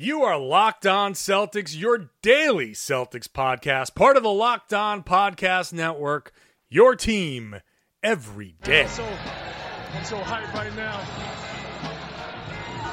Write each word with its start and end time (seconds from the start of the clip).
You 0.00 0.22
are 0.22 0.38
Locked 0.38 0.86
On 0.86 1.12
Celtics, 1.12 1.76
your 1.76 2.10
daily 2.22 2.70
Celtics 2.70 3.26
podcast, 3.26 3.96
part 3.96 4.16
of 4.16 4.22
the 4.22 4.30
Locked 4.30 4.72
On 4.72 5.02
Podcast 5.02 5.72
Network, 5.72 6.30
your 6.68 6.94
team 6.94 7.56
every 8.00 8.54
day. 8.62 8.82
I'm 8.82 8.88
so, 8.90 9.04
I'm 9.04 10.04
so 10.04 10.18
hyped 10.18 10.54
right 10.54 10.72
now. 10.76 11.00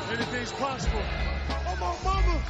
Anything's 0.09 0.51
possible. 0.53 0.99
Oh, 1.51 1.77
my 1.79 1.95
mama. 2.03 2.41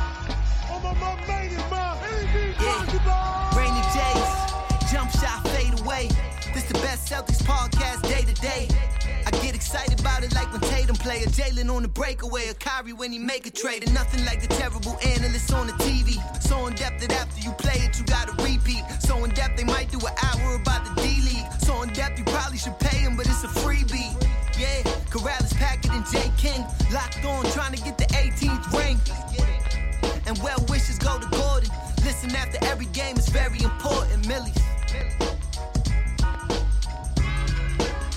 Oh, 0.72 0.80
my 0.82 0.94
mama 1.02 1.28
made 1.28 1.52
it, 1.52 1.70
ma. 1.70 2.00
Anything's 2.06 2.56
possible. 2.56 3.60
Rainy 3.60 3.82
days, 3.92 4.90
jump 4.90 5.12
shot 5.12 5.46
fade 5.50 5.78
away. 5.82 6.08
This 6.54 6.64
the 6.64 6.76
best 6.76 7.12
Celtics 7.12 7.44
podcast 7.44 8.04
day 8.04 8.22
to 8.22 8.42
day. 8.42 8.70
Excited 9.66 10.00
about 10.00 10.24
it 10.24 10.32
like 10.36 10.52
when 10.52 10.62
Tatum 10.62 10.96
play 10.96 11.24
a 11.24 11.26
Jaylen 11.26 11.74
on 11.76 11.82
the 11.82 11.88
breakaway, 11.88 12.50
a 12.50 12.54
Kyrie 12.54 12.94
when 12.94 13.12
he 13.12 13.18
make 13.18 13.48
a 13.48 13.50
trade, 13.50 13.82
and 13.84 13.92
nothing 13.96 14.24
like 14.24 14.40
the 14.40 14.48
terrible 14.48 14.96
analysts 15.04 15.52
on 15.52 15.66
the 15.66 15.74
TV. 15.74 16.22
So 16.40 16.68
in 16.68 16.76
depth 16.76 17.02
that 17.02 17.12
after 17.14 17.42
you 17.42 17.52
play 17.54 17.82
it, 17.82 17.98
you 17.98 18.06
gotta 18.06 18.32
repeat. 18.44 18.84
So 19.00 19.24
in 19.24 19.32
depth 19.32 19.58
they 19.58 19.64
might 19.64 19.90
do 19.90 19.98
an 19.98 20.14
hour 20.22 20.54
about 20.54 20.86
the 20.86 21.02
D 21.02 21.20
League. 21.26 21.52
So 21.66 21.82
in 21.82 21.90
depth 21.94 22.20
you 22.20 22.26
probably 22.26 22.60
should 22.60 22.78
pay 22.78 22.98
him, 22.98 23.18
but 23.18 23.26
it's 23.26 23.44
a 23.44 23.48
freebie. 23.48 24.14
Yeah, 24.54 24.84
Karalis, 25.10 25.56
Packard, 25.56 25.94
and 25.94 26.06
J 26.14 26.32
King 26.38 26.62
locked 26.94 27.26
on, 27.26 27.44
trying 27.50 27.74
to 27.74 27.82
get 27.82 27.98
the 27.98 28.06
18th 28.14 28.72
ring. 28.72 29.02
And 30.28 30.38
well 30.44 30.64
wishes 30.70 31.00
go 31.00 31.18
to 31.18 31.28
Gordon. 31.36 31.72
Listen 32.06 32.36
after 32.36 32.64
every 32.66 32.86
game 32.94 33.18
is 33.18 33.30
very 33.30 33.64
important, 33.64 34.28
Millies. 34.28 34.65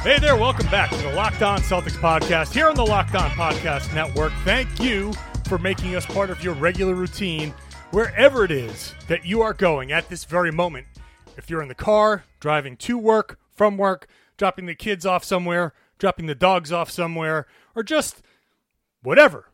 Hey 0.08 0.18
there, 0.18 0.36
welcome 0.36 0.66
back 0.70 0.88
to 0.88 0.96
the 0.96 1.12
Locked 1.12 1.42
On 1.42 1.58
Celtics 1.58 1.98
podcast 1.98 2.54
here 2.54 2.66
on 2.66 2.74
the 2.74 2.82
Locked 2.82 3.14
On 3.14 3.28
Podcast 3.32 3.94
Network. 3.94 4.32
Thank 4.42 4.80
you 4.80 5.12
for 5.46 5.58
making 5.58 5.96
us 5.96 6.06
part 6.06 6.30
of 6.30 6.42
your 6.42 6.54
regular 6.54 6.94
routine 6.94 7.52
wherever 7.90 8.42
it 8.42 8.50
is 8.50 8.94
that 9.08 9.26
you 9.26 9.42
are 9.42 9.52
going 9.52 9.92
at 9.92 10.08
this 10.08 10.24
very 10.24 10.50
moment. 10.50 10.86
If 11.36 11.50
you're 11.50 11.60
in 11.60 11.68
the 11.68 11.74
car, 11.74 12.24
driving 12.40 12.78
to 12.78 12.96
work, 12.96 13.38
from 13.54 13.76
work, 13.76 14.08
dropping 14.38 14.64
the 14.64 14.74
kids 14.74 15.04
off 15.04 15.24
somewhere, 15.24 15.74
dropping 15.98 16.24
the 16.24 16.34
dogs 16.34 16.72
off 16.72 16.90
somewhere, 16.90 17.46
or 17.76 17.82
just 17.82 18.22
whatever, 19.02 19.50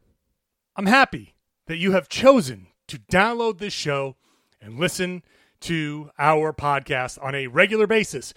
I'm 0.76 0.86
happy 0.86 1.34
that 1.66 1.78
you 1.78 1.90
have 1.90 2.08
chosen 2.08 2.68
to 2.86 3.00
download 3.00 3.58
this 3.58 3.72
show 3.72 4.14
and 4.62 4.78
listen 4.78 5.24
to 5.62 6.10
our 6.16 6.52
podcast 6.52 7.20
on 7.20 7.34
a 7.34 7.48
regular 7.48 7.88
basis. 7.88 8.32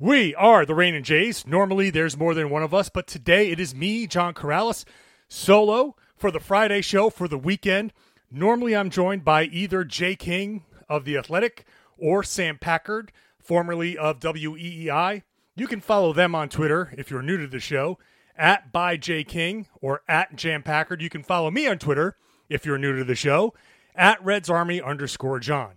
We 0.00 0.34
are 0.34 0.66
the 0.66 0.74
Rain 0.74 0.96
and 0.96 1.04
Jays. 1.04 1.46
Normally, 1.46 1.88
there's 1.88 2.16
more 2.16 2.34
than 2.34 2.50
one 2.50 2.64
of 2.64 2.74
us, 2.74 2.88
but 2.88 3.06
today 3.06 3.52
it 3.52 3.60
is 3.60 3.76
me, 3.76 4.08
John 4.08 4.34
Karalis, 4.34 4.84
solo 5.28 5.94
for 6.16 6.32
the 6.32 6.40
Friday 6.40 6.80
show 6.80 7.10
for 7.10 7.28
the 7.28 7.38
weekend. 7.38 7.92
Normally, 8.28 8.74
I'm 8.74 8.90
joined 8.90 9.24
by 9.24 9.44
either 9.44 9.84
Jay 9.84 10.16
King 10.16 10.64
of 10.88 11.04
The 11.04 11.16
Athletic 11.16 11.64
or 11.96 12.24
Sam 12.24 12.58
Packard, 12.58 13.12
formerly 13.38 13.96
of 13.96 14.18
WEEI. 14.18 15.22
You 15.54 15.68
can 15.68 15.80
follow 15.80 16.12
them 16.12 16.34
on 16.34 16.48
Twitter 16.48 16.92
if 16.98 17.08
you're 17.08 17.22
new 17.22 17.36
to 17.36 17.46
the 17.46 17.60
show, 17.60 17.96
at 18.36 18.72
by 18.72 18.96
J 18.96 19.22
King 19.22 19.68
or 19.80 20.02
at 20.08 20.34
Jam 20.34 20.64
Packard. 20.64 21.02
You 21.02 21.08
can 21.08 21.22
follow 21.22 21.52
me 21.52 21.68
on 21.68 21.78
Twitter 21.78 22.16
if 22.48 22.66
you're 22.66 22.78
new 22.78 22.96
to 22.96 23.04
the 23.04 23.14
show, 23.14 23.54
at 23.94 24.22
Reds 24.24 24.50
Army 24.50 24.82
underscore 24.82 25.38
John. 25.38 25.74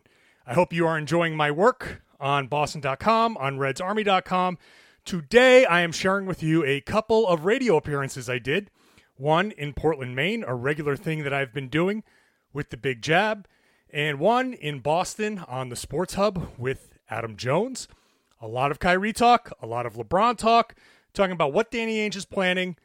I 0.48 0.56
hope 0.56 0.74
you 0.74 0.88
are 0.88 0.98
enjoying 0.98 1.36
my 1.36 1.52
work 1.52 2.02
on 2.20 2.48
Boston.com, 2.48 3.38
on 3.38 3.58
RedsArmy.com. 3.58 4.58
Today, 5.06 5.66
I 5.66 5.82
am 5.82 5.92
sharing 5.92 6.26
with 6.26 6.44
you 6.44 6.66
a 6.66 6.82
couple 6.82 7.28
of 7.28 7.46
radio 7.46 7.78
appearances 7.78 8.30
I 8.30 8.40
did. 8.40 8.70
One 9.16 9.52
in 9.52 9.74
Portland, 9.74 10.16
Maine, 10.16 10.44
a 10.46 10.54
regular 10.54 10.96
thing 10.96 11.24
that 11.24 11.34
I've 11.34 11.54
been 11.54 11.70
doing 11.70 12.04
with 12.54 12.70
the 12.70 12.78
Big 12.78 13.02
Jab, 13.02 13.48
and 13.92 14.20
one 14.20 14.54
in 14.54 14.80
Boston 14.80 15.40
on 15.48 15.70
the 15.70 15.76
Sports 15.76 16.16
Hub 16.16 16.52
with 16.58 16.98
Adam 17.10 17.38
Jones. 17.38 17.88
A 18.42 18.48
lot 18.48 18.72
of 18.72 18.80
Kyrie 18.80 19.14
talk, 19.14 19.52
a 19.62 19.66
lot 19.66 19.86
of 19.86 19.94
LeBron 19.94 20.38
talk, 20.38 20.76
talking 21.14 21.32
about 21.32 21.54
what 21.54 21.72
Danny 21.72 21.98
Ainge 21.98 22.16
is 22.16 22.26
planning, 22.26 22.76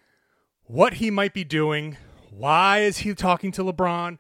what 0.65 0.95
he 0.95 1.11
might 1.11 1.35
be 1.35 1.45
doing, 1.45 1.97
why 2.31 2.81
is 2.81 2.99
he 2.99 3.15
talking 3.15 3.53
to 3.53 3.65
LeBron. 3.65 4.19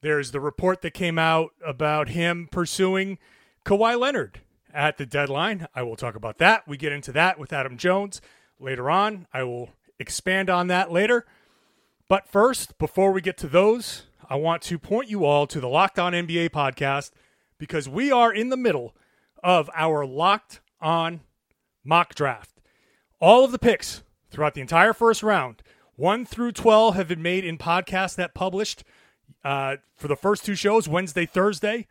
There's 0.00 0.30
the 0.30 0.40
report 0.40 0.82
that 0.82 0.94
came 0.94 1.18
out 1.18 1.50
about 1.64 2.08
him 2.08 2.48
pursuing 2.50 3.18
Kawhi 3.66 3.98
Leonard 3.98 4.42
at 4.72 4.96
the 4.96 5.04
deadline. 5.04 5.66
I 5.74 5.82
will 5.82 5.96
talk 5.96 6.14
about 6.14 6.38
that. 6.38 6.68
We 6.68 6.76
get 6.76 6.92
into 6.92 7.10
that 7.10 7.36
with 7.36 7.52
Adam 7.52 7.76
Jones 7.76 8.20
later 8.60 8.88
on. 8.88 9.26
I 9.34 9.42
will 9.42 9.70
expand 9.98 10.48
on 10.48 10.68
that 10.68 10.92
later. 10.92 11.26
But 12.08 12.28
first, 12.28 12.78
before 12.78 13.10
we 13.10 13.20
get 13.20 13.36
to 13.38 13.48
those, 13.48 14.04
I 14.30 14.36
want 14.36 14.62
to 14.62 14.78
point 14.78 15.10
you 15.10 15.24
all 15.24 15.48
to 15.48 15.58
the 15.58 15.68
Locked 15.68 15.98
On 15.98 16.12
NBA 16.12 16.50
podcast 16.50 17.10
because 17.58 17.88
we 17.88 18.12
are 18.12 18.32
in 18.32 18.50
the 18.50 18.56
middle 18.56 18.94
of 19.42 19.68
our 19.74 20.06
Locked 20.06 20.60
On 20.80 21.22
mock 21.84 22.14
draft. 22.14 22.60
All 23.20 23.44
of 23.44 23.50
the 23.50 23.58
picks 23.58 24.04
throughout 24.30 24.54
the 24.54 24.60
entire 24.60 24.92
first 24.92 25.24
round, 25.24 25.64
1 25.96 26.24
through 26.24 26.52
12, 26.52 26.94
have 26.94 27.08
been 27.08 27.22
made 27.22 27.44
in 27.44 27.58
podcasts 27.58 28.14
that 28.14 28.32
published 28.32 28.84
uh, 29.44 29.78
for 29.96 30.06
the 30.06 30.14
first 30.14 30.44
two 30.44 30.54
shows, 30.54 30.86
Wednesday, 30.86 31.26
Thursday. 31.26 31.88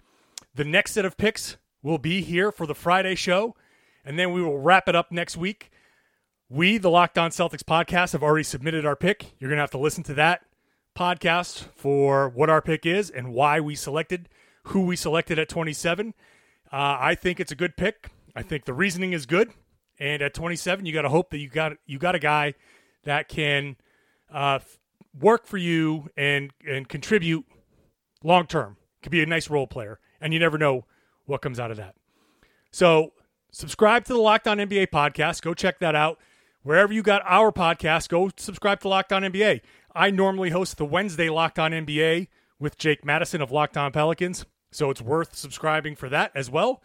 The 0.54 0.64
next 0.64 0.94
set 0.94 1.04
of 1.04 1.18
picks 1.18 1.58
will 1.86 2.00
be 2.00 2.22
here 2.22 2.52
for 2.52 2.66
the 2.66 2.74
Friday 2.74 3.14
show, 3.14 3.56
and 4.04 4.18
then 4.18 4.34
we 4.34 4.42
will 4.42 4.58
wrap 4.58 4.90
it 4.90 4.96
up 4.96 5.12
next 5.12 5.38
week. 5.38 5.70
We, 6.50 6.80
the 6.80 6.90
Locked 6.90 7.20
On 7.20 7.30
Celtics 7.30 7.64
podcast, 7.64 8.14
have 8.14 8.24
already 8.24 8.44
submitted 8.44 8.88
our 8.88 8.96
pick. 8.96 9.36
You're 9.38 9.50
going 9.50 9.58
to 9.58 9.62
have 9.62 9.72
to 9.72 9.78
listen 9.78 10.04
to 10.06 10.16
that 10.16 10.42
podcast 10.98 11.68
for 11.76 12.28
what 12.30 12.50
our 12.50 12.62
pick 12.62 12.88
is 12.88 13.12
and 13.12 13.34
why 13.34 13.60
we 13.60 13.76
selected 13.76 14.30
who 14.70 14.82
we 14.82 14.96
selected 14.96 15.38
at 15.38 15.48
27. 15.48 16.16
Uh, 16.74 16.98
I 17.00 17.14
think 17.14 17.40
it's 17.40 17.52
a 17.52 17.56
good 17.56 17.78
pick. 17.78 18.10
I 18.36 18.42
think 18.42 18.66
the 18.66 18.74
reasoning 18.74 19.14
is 19.14 19.28
good. 19.28 19.52
And 20.00 20.24
at 20.24 20.34
27, 20.34 20.88
you 20.88 20.94
got 20.94 21.04
to 21.04 21.10
hope 21.10 21.30
that 21.30 21.38
you 21.38 21.50
got 21.50 21.74
you 21.86 22.00
got 22.00 22.16
a 22.16 22.20
guy 22.20 22.56
that 23.04 23.30
can 23.30 23.76
uh, 24.34 24.58
work 25.18 25.46
for 25.46 25.58
you 25.58 26.10
and 26.18 26.52
and 26.68 26.90
contribute 26.90 27.46
long 28.24 28.48
term. 28.48 28.78
Could 29.04 29.12
be 29.12 29.22
a 29.22 29.28
nice 29.28 29.52
role 29.52 29.68
player, 29.68 30.00
and 30.20 30.34
you 30.34 30.40
never 30.40 30.58
know 30.58 30.86
what 31.26 31.42
comes 31.42 31.60
out 31.60 31.72
of 31.72 31.78
that. 31.78 31.96
So 32.72 33.14
subscribe 33.52 34.06
to 34.06 34.14
the 34.14 34.20
Locked 34.20 34.48
On 34.48 34.58
NBA 34.58 34.88
podcast. 34.88 35.42
Go 35.42 35.54
check 35.54 35.80
that 35.80 35.96
out. 35.96 36.20
Wherever 36.64 36.92
you 36.92 37.04
got 37.04 37.22
our 37.26 37.52
podcast, 37.52 38.10
go 38.10 38.32
subscribe 38.38 38.80
to 38.82 38.90
Locked 38.90 39.14
On 39.14 39.22
NBA. 39.22 39.62
I 39.94 40.10
normally 40.10 40.50
host 40.50 40.78
the 40.78 40.86
Wednesday 40.86 41.30
Locked 41.30 41.60
On 41.60 41.72
NBA 41.72 42.28
with 42.60 42.78
Jake 42.78 43.06
Madison 43.06 43.42
of 43.42 43.52
Locked 43.52 43.78
On 43.78 43.92
Pelicans, 43.92 44.46
so 44.72 44.90
it's 44.90 45.02
worth 45.02 45.36
subscribing 45.36 45.96
for 45.96 46.10
that 46.10 46.32
as 46.36 46.50
well. 46.50 46.82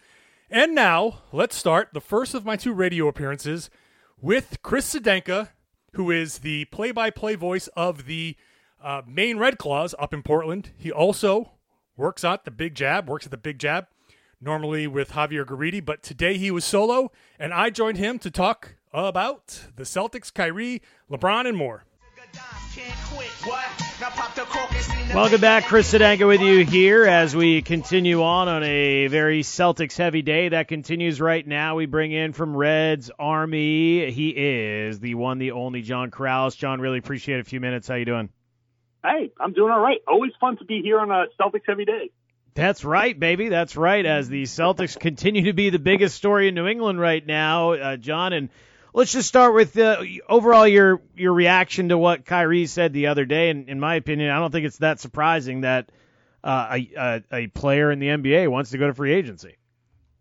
And 0.51 0.75
now, 0.75 1.23
let's 1.33 1.57
start 1.57 1.91
the 1.93 2.01
first 2.01 2.35
of 2.35 2.45
my 2.45 2.57
two 2.57 2.73
radio 2.73 3.09
appearances 3.09 3.71
with 4.21 4.59
Chris 4.63 4.95
Sedenka, 4.95 5.49
who 5.95 6.11
is 6.11 6.39
the 6.39 6.67
play 6.67 6.91
by 6.93 7.11
play 7.11 7.35
voice 7.35 7.69
of 7.69 8.07
the 8.07 8.37
uh, 8.83 9.03
Maine 9.07 9.39
Red 9.39 9.59
Claws 9.59 9.95
up 9.99 10.13
in 10.13 10.23
Portland. 10.23 10.71
He 10.77 10.91
also 10.93 11.53
works 11.97 12.25
at 12.25 12.45
the 12.45 12.51
Big 12.51 12.75
Jab, 12.75 13.09
works 13.09 13.27
at 13.27 13.31
the 13.31 13.37
Big 13.37 13.59
Jab, 13.59 13.87
normally 14.41 14.87
with 14.87 15.13
Javier 15.13 15.45
Garidi, 15.45 15.85
but 15.85 16.03
today 16.03 16.37
he 16.37 16.51
was 16.51 16.65
solo, 16.65 17.13
and 17.39 17.53
I 17.53 17.71
joined 17.71 17.99
him 17.99 18.19
to 18.21 18.31
talk 18.31 18.77
about 18.93 19.67
the 19.77 19.85
Celtics, 19.85 20.33
Kyrie, 20.33 20.83
LeBron, 21.11 21.47
and 21.47 21.57
more. 21.57 21.85
Welcome 25.15 25.41
back, 25.41 25.65
Chris 25.65 25.93
Sedenka 25.93 26.27
with 26.27 26.41
you 26.41 26.65
here 26.65 27.05
as 27.05 27.35
we 27.35 27.63
continue 27.63 28.23
on 28.23 28.49
on 28.49 28.63
a 28.63 29.09
very 29.09 29.43
Celtics 29.43 29.97
heavy 29.97 30.23
day 30.23 30.51
that 30.51 30.69
continues 30.69 31.21
right 31.21 31.47
now. 31.47 31.75
We 31.75 31.87
bring 31.87 32.13
in 32.13 32.33
from 32.33 32.57
Reds 32.57 33.11
Army. 33.19 34.11
He 34.11 34.31
is 34.31 35.01
the 35.01 35.17
one, 35.17 35.39
the 35.39 35.53
only 35.53 35.83
John 35.83 36.11
Karalis. 36.11 36.57
John, 36.57 36.81
really 36.81 36.99
appreciate 36.99 37.41
a 37.41 37.45
few 37.45 37.61
minutes. 37.61 37.89
How 37.89 37.97
you 37.97 38.05
doing? 38.05 38.31
Hey, 39.03 39.33
I'm 39.41 39.53
doing 39.53 39.73
all 39.73 39.81
right. 39.81 39.99
Always 40.07 40.33
fun 40.41 40.57
to 40.59 40.65
be 40.65 40.81
here 40.83 41.01
on 41.01 41.11
a 41.11 41.27
Celtics 41.41 41.63
heavy 41.67 41.85
day. 41.85 42.11
That's 42.55 42.85
right, 42.85 43.19
baby. 43.19 43.49
That's 43.49 43.77
right. 43.77 44.05
As 44.05 44.29
the 44.29 44.43
Celtics 44.45 44.99
continue 44.99 45.45
to 45.45 45.53
be 45.53 45.71
the 45.71 45.79
biggest 45.79 46.17
story 46.17 46.49
in 46.49 46.55
New 46.55 46.67
England 46.67 47.01
right 47.01 47.25
now, 47.25 47.73
uh, 47.73 47.97
John. 47.97 48.33
And 48.33 48.49
let's 48.93 49.13
just 49.13 49.29
start 49.29 49.55
with 49.55 49.79
uh, 49.79 50.03
overall 50.29 50.67
your 50.67 51.01
your 51.17 51.33
reaction 51.33 51.91
to 51.91 51.99
what 51.99 52.25
Kyrie 52.25 52.67
said 52.67 52.93
the 52.93 53.09
other 53.09 53.25
day. 53.25 53.51
And 53.51 53.69
in 53.69 53.79
my 53.79 53.95
opinion, 53.95 54.31
I 54.31 54.39
don't 54.39 54.51
think 54.51 54.67
it's 54.67 54.79
that 54.79 55.01
surprising 55.01 55.63
that 55.63 55.91
uh, 56.43 56.79
a, 56.79 56.91
a 56.97 57.23
a 57.33 57.47
player 57.49 57.91
in 57.91 57.99
the 57.99 58.09
NBA 58.09 58.49
wants 58.49 58.71
to 58.71 58.79
go 58.79 58.87
to 58.87 58.95
free 58.95 59.13
agency. 59.15 59.57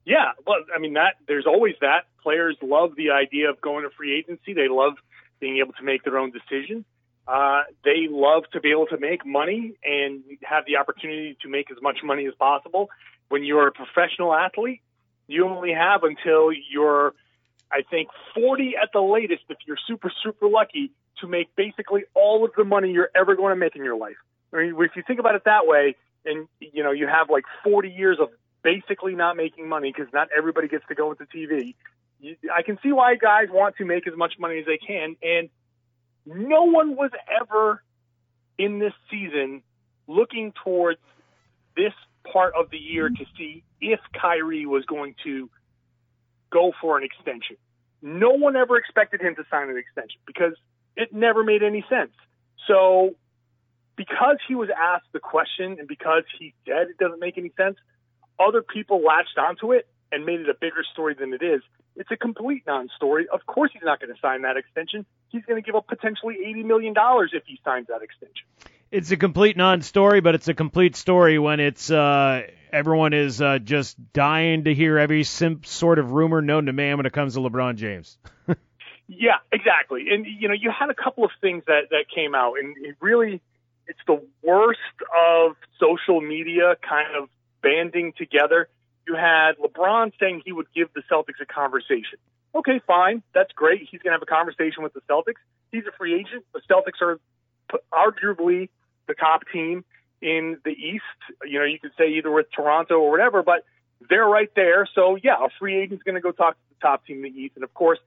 Yeah, 0.05 0.31
well, 0.45 0.57
I 0.75 0.79
mean 0.79 0.93
that 0.93 1.15
there's 1.27 1.45
always 1.45 1.75
that. 1.81 2.05
Players 2.21 2.57
love 2.61 2.95
the 2.95 3.11
idea 3.11 3.49
of 3.49 3.61
going 3.61 3.83
to 3.83 3.89
free 3.95 4.17
agency. 4.17 4.53
They 4.53 4.67
love 4.67 4.93
being 5.39 5.57
able 5.57 5.73
to 5.73 5.83
make 5.83 6.03
their 6.03 6.17
own 6.17 6.31
decision. 6.31 6.85
Uh, 7.29 7.61
they 7.85 8.07
love 8.09 8.43
to 8.51 8.59
be 8.59 8.71
able 8.71 8.87
to 8.87 8.97
make 8.97 9.23
money 9.23 9.75
and 9.83 10.23
have 10.41 10.65
the 10.65 10.77
opportunity 10.77 11.37
to 11.43 11.47
make 11.47 11.69
as 11.69 11.77
much 11.79 11.99
money 12.03 12.25
as 12.25 12.33
possible. 12.33 12.89
When 13.27 13.43
you're 13.43 13.67
a 13.67 13.71
professional 13.71 14.33
athlete, 14.33 14.81
you 15.27 15.47
only 15.47 15.71
have 15.71 16.01
until 16.03 16.49
you're, 16.51 17.13
I 17.71 17.83
think, 17.87 18.09
40 18.33 18.73
at 18.81 18.89
the 18.93 19.01
latest, 19.01 19.43
if 19.47 19.59
you're 19.67 19.77
super, 19.85 20.11
super 20.23 20.47
lucky, 20.47 20.91
to 21.21 21.27
make 21.27 21.55
basically 21.55 22.05
all 22.15 22.43
of 22.43 22.51
the 22.57 22.63
money 22.63 22.91
you're 22.91 23.11
ever 23.15 23.35
going 23.35 23.51
to 23.51 23.55
make 23.55 23.75
in 23.75 23.83
your 23.83 23.97
life. 23.97 24.17
I 24.51 24.57
mean, 24.57 24.75
if 24.79 24.95
you 24.95 25.03
think 25.05 25.19
about 25.19 25.35
it 25.35 25.43
that 25.45 25.67
way, 25.67 25.95
and 26.25 26.47
you 26.59 26.81
know, 26.81 26.91
you 26.91 27.05
have 27.05 27.29
like 27.29 27.43
40 27.63 27.89
years 27.89 28.17
of 28.19 28.29
basically 28.63 29.13
not 29.13 29.37
making 29.37 29.69
money 29.69 29.93
because 29.95 30.11
not 30.11 30.29
everybody 30.35 30.67
gets 30.67 30.85
to 30.87 30.95
go 30.95 31.11
into 31.11 31.25
TV. 31.25 31.75
You, 32.19 32.35
I 32.51 32.63
can 32.63 32.79
see 32.81 32.91
why 32.91 33.15
guys 33.15 33.49
want 33.51 33.75
to 33.77 33.85
make 33.85 34.07
as 34.07 34.17
much 34.17 34.33
money 34.39 34.57
as 34.57 34.65
they 34.65 34.79
can, 34.79 35.15
and 35.21 35.49
no 36.25 36.63
one 36.63 36.95
was 36.95 37.11
ever 37.41 37.83
in 38.57 38.79
this 38.79 38.93
season 39.09 39.63
looking 40.07 40.53
towards 40.63 40.99
this 41.75 41.93
part 42.31 42.53
of 42.59 42.69
the 42.71 42.77
year 42.77 43.09
to 43.09 43.25
see 43.37 43.63
if 43.79 43.99
Kyrie 44.19 44.65
was 44.65 44.83
going 44.85 45.15
to 45.23 45.49
go 46.51 46.73
for 46.81 46.97
an 46.97 47.03
extension. 47.03 47.57
No 48.01 48.31
one 48.31 48.55
ever 48.55 48.77
expected 48.77 49.21
him 49.21 49.35
to 49.35 49.43
sign 49.49 49.69
an 49.69 49.77
extension 49.77 50.19
because 50.25 50.53
it 50.95 51.13
never 51.13 51.43
made 51.43 51.63
any 51.63 51.85
sense. 51.89 52.11
So, 52.67 53.15
because 53.95 54.37
he 54.47 54.55
was 54.55 54.69
asked 54.69 55.07
the 55.11 55.19
question 55.19 55.77
and 55.79 55.87
because 55.87 56.23
he 56.37 56.53
said 56.65 56.87
it 56.89 56.97
doesn't 56.97 57.19
make 57.19 57.37
any 57.37 57.51
sense, 57.57 57.77
other 58.39 58.61
people 58.61 59.01
latched 59.03 59.37
onto 59.37 59.73
it 59.73 59.87
and 60.11 60.25
made 60.25 60.39
it 60.39 60.49
a 60.49 60.53
bigger 60.53 60.83
story 60.93 61.13
than 61.13 61.33
it 61.33 61.43
is. 61.43 61.61
It's 61.99 62.09
a 62.11 62.15
complete 62.15 62.63
non-story. 62.65 63.27
Of 63.27 63.45
course, 63.45 63.71
he's 63.73 63.83
not 63.83 63.99
going 63.99 64.13
to 64.13 64.19
sign 64.21 64.43
that 64.43 64.55
extension. 64.55 65.05
He's 65.27 65.43
going 65.43 65.61
to 65.61 65.65
give 65.65 65.75
up 65.75 65.85
potentially 65.85 66.37
eighty 66.45 66.63
million 66.63 66.93
dollars 66.93 67.31
if 67.33 67.43
he 67.45 67.59
signs 67.65 67.87
that 67.87 68.01
extension. 68.01 68.47
It's 68.89 69.11
a 69.11 69.17
complete 69.17 69.57
non-story, 69.57 70.21
but 70.21 70.33
it's 70.33 70.47
a 70.47 70.53
complete 70.53 70.95
story 70.95 71.37
when 71.37 71.59
it's 71.59 71.91
uh, 71.91 72.43
everyone 72.71 73.11
is 73.11 73.41
uh, 73.41 73.59
just 73.59 73.97
dying 74.13 74.63
to 74.63 74.73
hear 74.73 74.97
every 74.97 75.25
sort 75.25 75.99
of 75.99 76.11
rumor 76.13 76.41
known 76.41 76.67
to 76.67 76.73
man 76.73 76.95
when 76.95 77.05
it 77.05 77.11
comes 77.11 77.33
to 77.33 77.41
LeBron 77.41 77.75
James. 77.75 78.17
yeah, 79.09 79.39
exactly. 79.51 80.05
And 80.09 80.25
you 80.25 80.47
know, 80.47 80.53
you 80.53 80.71
had 80.71 80.89
a 80.89 80.95
couple 80.95 81.25
of 81.25 81.31
things 81.41 81.63
that 81.67 81.89
that 81.89 82.05
came 82.15 82.33
out, 82.33 82.53
and 82.61 82.77
it 82.77 82.95
really, 83.01 83.41
it's 83.87 83.99
the 84.07 84.21
worst 84.41 84.79
of 85.13 85.57
social 85.77 86.21
media 86.21 86.77
kind 86.81 87.13
of 87.21 87.27
banding 87.61 88.13
together. 88.17 88.69
You 89.09 89.15
had 89.15 89.57
LeBron 89.57 90.11
saying 90.19 90.43
he 90.45 90.51
would 90.51 90.67
give 90.75 90.89
the 90.93 91.01
Celtics 91.11 91.41
a 91.41 91.45
conversation. 91.45 92.19
Okay, 92.53 92.79
fine, 92.85 93.23
that's 93.33 93.51
great. 93.53 93.87
He's 93.89 94.01
going 94.03 94.11
to 94.11 94.19
have 94.19 94.21
a 94.21 94.27
conversation 94.27 94.83
with 94.83 94.93
the 94.93 95.01
Celtics. 95.09 95.41
He's 95.71 95.83
a 95.87 95.97
free 95.97 96.13
agent. 96.13 96.45
The 96.53 96.61
Celtics 96.69 97.01
are 97.01 97.19
arguably 97.91 98.69
the 99.07 99.15
top 99.15 99.41
team 99.51 99.83
in 100.21 100.59
the 100.63 100.69
East. 100.69 101.03
You 101.43 101.57
know, 101.57 101.65
you 101.65 101.79
could 101.79 101.93
say 101.97 102.17
either 102.17 102.29
with 102.29 102.51
Toronto 102.55 102.99
or 102.99 103.09
whatever, 103.09 103.41
but 103.41 103.65
they're 104.11 104.27
right 104.27 104.51
there. 104.55 104.87
So 104.93 105.17
yeah, 105.23 105.43
a 105.43 105.49
free 105.57 105.81
agent's 105.81 106.03
going 106.03 106.15
to 106.15 106.21
go 106.21 106.31
talk 106.31 106.53
to 106.53 106.75
the 106.75 106.87
top 106.87 107.03
team 107.07 107.25
in 107.25 107.33
the 107.33 107.39
East, 107.39 107.53
and 107.55 107.63
of 107.63 107.73
course, 107.73 107.97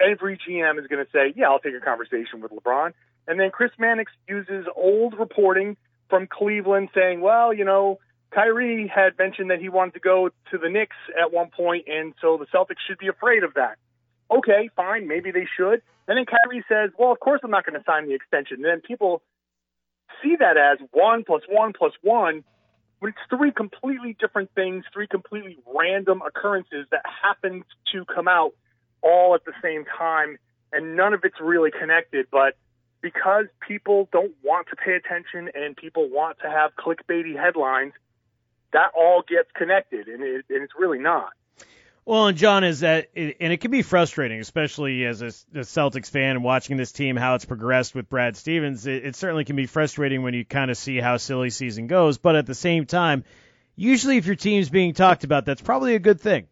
every 0.00 0.38
GM 0.38 0.78
is 0.78 0.86
going 0.86 1.04
to 1.04 1.10
say, 1.10 1.34
yeah, 1.36 1.46
I'll 1.46 1.58
take 1.58 1.74
a 1.74 1.80
conversation 1.80 2.40
with 2.40 2.52
LeBron. 2.52 2.92
And 3.26 3.40
then 3.40 3.50
Chris 3.50 3.72
Mannix 3.78 4.12
uses 4.28 4.66
old 4.76 5.18
reporting 5.18 5.76
from 6.08 6.28
Cleveland 6.28 6.90
saying, 6.94 7.20
well, 7.20 7.52
you 7.52 7.64
know, 7.64 7.98
Kyrie 8.34 8.90
had 8.92 9.18
mentioned 9.18 9.50
that 9.50 9.60
he 9.60 9.68
wanted 9.68 9.94
to 9.94 10.00
go 10.00 10.30
to 10.50 10.58
the 10.58 10.70
Knicks 10.70 10.96
at 11.20 11.32
one 11.32 11.50
point, 11.50 11.86
and 11.86 12.14
so 12.20 12.38
the 12.38 12.46
Celtics 12.46 12.80
should 12.86 12.98
be 12.98 13.08
afraid 13.08 13.44
of 13.44 13.54
that. 13.54 13.76
Okay, 14.30 14.70
fine, 14.74 15.06
maybe 15.06 15.30
they 15.30 15.46
should. 15.56 15.82
And 16.08 16.16
then 16.18 16.24
Kyrie 16.24 16.64
says, 16.68 16.90
well, 16.98 17.12
of 17.12 17.20
course 17.20 17.40
I'm 17.44 17.50
not 17.50 17.66
going 17.66 17.78
to 17.78 17.84
sign 17.84 18.06
the 18.06 18.14
extension. 18.14 18.56
And 18.56 18.64
then 18.64 18.80
people 18.80 19.22
see 20.22 20.36
that 20.38 20.56
as 20.56 20.78
one 20.92 21.24
plus 21.24 21.42
one 21.48 21.72
plus 21.76 21.92
one, 22.00 22.42
but 23.00 23.08
it's 23.08 23.18
three 23.28 23.52
completely 23.52 24.16
different 24.18 24.50
things, 24.54 24.84
three 24.92 25.06
completely 25.06 25.58
random 25.74 26.22
occurrences 26.26 26.86
that 26.90 27.02
happened 27.22 27.64
to 27.92 28.04
come 28.06 28.28
out 28.28 28.52
all 29.02 29.34
at 29.34 29.44
the 29.44 29.52
same 29.62 29.84
time, 29.98 30.38
and 30.72 30.96
none 30.96 31.12
of 31.12 31.20
it's 31.24 31.40
really 31.40 31.70
connected. 31.70 32.26
But 32.30 32.56
because 33.02 33.46
people 33.66 34.08
don't 34.12 34.32
want 34.42 34.68
to 34.68 34.76
pay 34.76 34.94
attention 34.94 35.50
and 35.54 35.76
people 35.76 36.08
want 36.08 36.38
to 36.42 36.48
have 36.48 36.70
clickbaity 36.76 37.36
headlines, 37.36 37.92
that 38.72 38.92
all 38.96 39.22
gets 39.26 39.50
connected, 39.54 40.08
and, 40.08 40.22
it, 40.22 40.44
and 40.48 40.62
it's 40.62 40.72
really 40.78 40.98
not. 40.98 41.30
Well, 42.04 42.26
and 42.26 42.36
John 42.36 42.64
is 42.64 42.80
that, 42.80 43.10
and 43.14 43.52
it 43.52 43.60
can 43.60 43.70
be 43.70 43.82
frustrating, 43.82 44.40
especially 44.40 45.04
as 45.06 45.22
a, 45.22 45.26
a 45.26 45.62
Celtics 45.62 46.10
fan 46.10 46.42
watching 46.42 46.76
this 46.76 46.90
team 46.90 47.14
how 47.14 47.36
it's 47.36 47.44
progressed 47.44 47.94
with 47.94 48.08
Brad 48.08 48.36
Stevens. 48.36 48.88
It, 48.88 49.06
it 49.06 49.16
certainly 49.16 49.44
can 49.44 49.54
be 49.54 49.66
frustrating 49.66 50.22
when 50.22 50.34
you 50.34 50.44
kind 50.44 50.70
of 50.70 50.76
see 50.76 50.98
how 50.98 51.16
silly 51.16 51.50
season 51.50 51.86
goes, 51.86 52.18
but 52.18 52.34
at 52.34 52.46
the 52.46 52.56
same 52.56 52.86
time, 52.86 53.22
usually 53.76 54.16
if 54.16 54.26
your 54.26 54.34
team's 54.34 54.68
being 54.68 54.94
talked 54.94 55.22
about, 55.22 55.44
that's 55.44 55.62
probably 55.62 55.94
a 55.94 56.00
good 56.00 56.20
thing. 56.20 56.48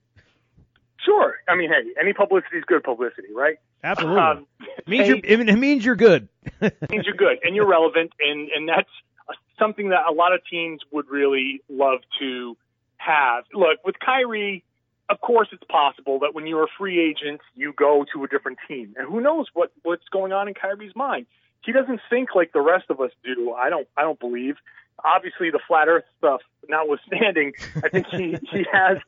Sure. 1.04 1.34
I 1.48 1.56
mean, 1.56 1.70
hey, 1.70 2.00
any 2.00 2.12
publicity 2.12 2.58
is 2.58 2.64
good 2.66 2.84
publicity, 2.84 3.32
right? 3.34 3.56
Absolutely. 3.82 4.20
Um, 4.20 4.46
it 4.60 4.88
means 4.88 5.08
hey, 5.08 5.20
you're, 5.24 5.48
it 5.48 5.58
means 5.58 5.84
you're 5.84 5.96
good. 5.96 6.28
it 6.60 6.90
means 6.90 7.06
you're 7.06 7.16
good 7.16 7.38
and 7.42 7.56
you're 7.56 7.66
relevant, 7.68 8.12
and 8.20 8.50
and 8.50 8.68
that's 8.68 8.90
something 9.60 9.90
that 9.90 10.02
a 10.10 10.12
lot 10.12 10.32
of 10.34 10.40
teams 10.50 10.80
would 10.90 11.08
really 11.08 11.62
love 11.68 12.00
to 12.18 12.56
have. 12.96 13.44
Look, 13.54 13.84
with 13.84 13.96
Kyrie 14.04 14.64
of 15.10 15.20
course, 15.20 15.48
it's 15.50 15.64
possible 15.64 16.20
that 16.20 16.34
when 16.34 16.46
you're 16.46 16.62
a 16.62 16.72
free 16.78 17.00
agent, 17.00 17.40
you 17.56 17.72
go 17.72 18.06
to 18.14 18.22
a 18.22 18.28
different 18.28 18.58
team, 18.68 18.94
and 18.96 19.08
who 19.08 19.20
knows 19.20 19.46
what 19.52 19.72
what's 19.82 20.08
going 20.10 20.32
on 20.32 20.46
in 20.46 20.54
Kyrie's 20.54 20.94
mind. 20.94 21.26
He 21.62 21.72
doesn't 21.72 22.00
think 22.08 22.34
like 22.34 22.52
the 22.52 22.60
rest 22.60 22.84
of 22.90 23.00
us 23.00 23.10
do. 23.24 23.52
I 23.52 23.68
don't. 23.70 23.88
I 23.96 24.02
don't 24.02 24.20
believe. 24.20 24.54
Obviously, 25.04 25.50
the 25.50 25.58
flat 25.66 25.88
Earth 25.88 26.04
stuff 26.18 26.42
notwithstanding, 26.68 27.52
I 27.82 27.88
think 27.88 28.06
he 28.06 28.36
he 28.52 28.64
has 28.72 28.98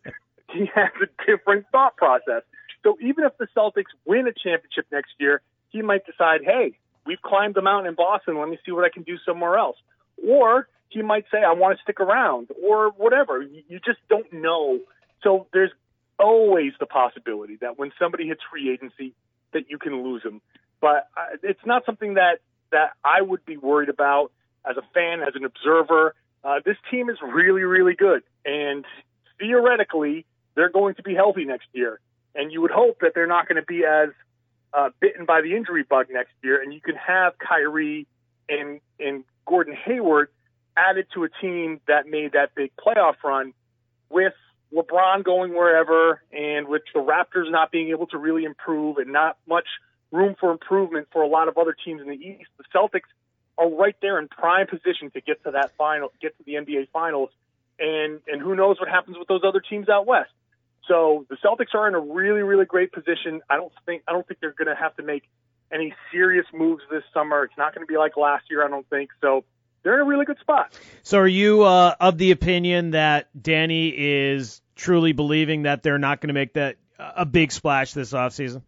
he 0.50 0.68
has 0.74 0.90
a 1.00 1.24
different 1.24 1.66
thought 1.70 1.96
process. 1.96 2.42
So 2.82 2.98
even 3.00 3.24
if 3.24 3.38
the 3.38 3.46
Celtics 3.56 3.94
win 4.04 4.26
a 4.26 4.32
championship 4.32 4.86
next 4.90 5.12
year, 5.20 5.40
he 5.70 5.82
might 5.82 6.04
decide, 6.04 6.40
hey, 6.44 6.76
we've 7.06 7.22
climbed 7.22 7.54
the 7.54 7.62
mountain 7.62 7.90
in 7.90 7.94
Boston. 7.94 8.40
Let 8.40 8.48
me 8.48 8.58
see 8.66 8.72
what 8.72 8.84
I 8.84 8.88
can 8.88 9.04
do 9.04 9.18
somewhere 9.24 9.56
else. 9.56 9.76
Or 10.26 10.68
he 10.88 11.02
might 11.02 11.24
say, 11.30 11.42
I 11.42 11.52
want 11.52 11.76
to 11.76 11.82
stick 11.82 12.00
around, 12.00 12.48
or 12.62 12.90
whatever. 12.90 13.42
You 13.42 13.80
just 13.84 13.98
don't 14.08 14.30
know. 14.32 14.80
So 15.22 15.46
there's 15.52 15.70
always 16.18 16.72
the 16.78 16.86
possibility 16.86 17.56
that 17.60 17.78
when 17.78 17.92
somebody 17.98 18.26
hits 18.26 18.40
free 18.50 18.70
agency, 18.70 19.14
that 19.52 19.70
you 19.70 19.78
can 19.78 20.02
lose 20.02 20.22
them. 20.22 20.40
But 20.80 21.08
uh, 21.16 21.36
it's 21.42 21.64
not 21.64 21.84
something 21.86 22.14
that 22.14 22.40
that 22.70 22.92
I 23.04 23.20
would 23.20 23.44
be 23.44 23.56
worried 23.56 23.90
about 23.90 24.32
as 24.68 24.76
a 24.76 24.82
fan, 24.94 25.20
as 25.20 25.34
an 25.34 25.44
observer. 25.44 26.14
Uh, 26.42 26.60
this 26.64 26.76
team 26.90 27.10
is 27.10 27.18
really, 27.22 27.62
really 27.62 27.94
good, 27.94 28.22
and 28.44 28.84
theoretically, 29.38 30.24
they're 30.54 30.70
going 30.70 30.94
to 30.96 31.02
be 31.02 31.14
healthy 31.14 31.44
next 31.44 31.68
year. 31.72 32.00
And 32.34 32.50
you 32.50 32.62
would 32.62 32.70
hope 32.70 33.00
that 33.00 33.12
they're 33.14 33.26
not 33.26 33.46
going 33.46 33.60
to 33.60 33.66
be 33.66 33.84
as 33.84 34.08
uh, 34.72 34.90
bitten 35.00 35.26
by 35.26 35.42
the 35.42 35.54
injury 35.54 35.82
bug 35.82 36.06
next 36.10 36.32
year, 36.42 36.62
and 36.62 36.72
you 36.72 36.80
can 36.80 36.96
have 36.96 37.34
Kyrie 37.38 38.06
and 38.48 38.80
and 38.98 39.24
Hayward 39.84 40.28
added 40.76 41.06
to 41.14 41.24
a 41.24 41.28
team 41.28 41.80
that 41.86 42.06
made 42.06 42.32
that 42.32 42.54
big 42.54 42.72
playoff 42.76 43.14
run 43.24 43.52
with 44.08 44.34
LeBron 44.74 45.22
going 45.24 45.52
wherever, 45.52 46.22
and 46.32 46.66
with 46.66 46.82
the 46.94 47.00
Raptors 47.00 47.50
not 47.50 47.70
being 47.70 47.90
able 47.90 48.06
to 48.08 48.18
really 48.18 48.44
improve 48.44 48.96
and 48.96 49.12
not 49.12 49.36
much 49.46 49.66
room 50.10 50.34
for 50.38 50.50
improvement 50.50 51.08
for 51.12 51.22
a 51.22 51.28
lot 51.28 51.48
of 51.48 51.58
other 51.58 51.76
teams 51.84 52.00
in 52.00 52.08
the 52.08 52.14
East, 52.14 52.50
the 52.56 52.64
Celtics 52.74 53.08
are 53.58 53.68
right 53.68 53.96
there 54.00 54.18
in 54.18 54.28
prime 54.28 54.66
position 54.66 55.10
to 55.10 55.20
get 55.20 55.42
to 55.44 55.50
that 55.52 55.72
final, 55.76 56.10
get 56.20 56.36
to 56.38 56.44
the 56.44 56.54
NBA 56.54 56.88
Finals, 56.90 57.30
and 57.78 58.20
and 58.26 58.40
who 58.40 58.54
knows 58.54 58.80
what 58.80 58.88
happens 58.88 59.18
with 59.18 59.28
those 59.28 59.42
other 59.44 59.60
teams 59.60 59.88
out 59.88 60.06
west. 60.06 60.30
So 60.88 61.26
the 61.28 61.36
Celtics 61.36 61.74
are 61.74 61.86
in 61.86 61.94
a 61.94 62.00
really, 62.00 62.42
really 62.42 62.64
great 62.64 62.92
position. 62.92 63.40
I 63.48 63.56
don't 63.56 63.72
think 63.84 64.02
I 64.08 64.12
don't 64.12 64.26
think 64.26 64.40
they're 64.40 64.54
going 64.56 64.74
to 64.74 64.80
have 64.80 64.96
to 64.96 65.02
make 65.02 65.24
any 65.70 65.94
serious 66.10 66.46
moves 66.52 66.82
this 66.90 67.02
summer. 67.14 67.44
It's 67.44 67.56
not 67.56 67.74
going 67.74 67.86
to 67.86 67.90
be 67.90 67.98
like 67.98 68.16
last 68.16 68.44
year, 68.50 68.64
I 68.64 68.68
don't 68.68 68.88
think. 68.88 69.10
So 69.20 69.44
they're 69.82 69.94
in 69.94 70.00
a 70.00 70.04
really 70.04 70.24
good 70.24 70.38
spot. 70.38 70.78
So 71.02 71.18
are 71.18 71.28
you 71.28 71.62
uh, 71.62 71.94
of 72.00 72.18
the 72.18 72.30
opinion 72.30 72.92
that 72.92 73.28
Danny 73.40 73.88
is 73.88 74.60
truly 74.76 75.12
believing 75.12 75.62
that 75.62 75.82
they're 75.82 75.98
not 75.98 76.20
going 76.20 76.28
to 76.28 76.34
make 76.34 76.54
that 76.54 76.76
a 76.98 77.26
big 77.26 77.52
splash 77.52 77.92
this 77.92 78.12
offseason? 78.12 78.62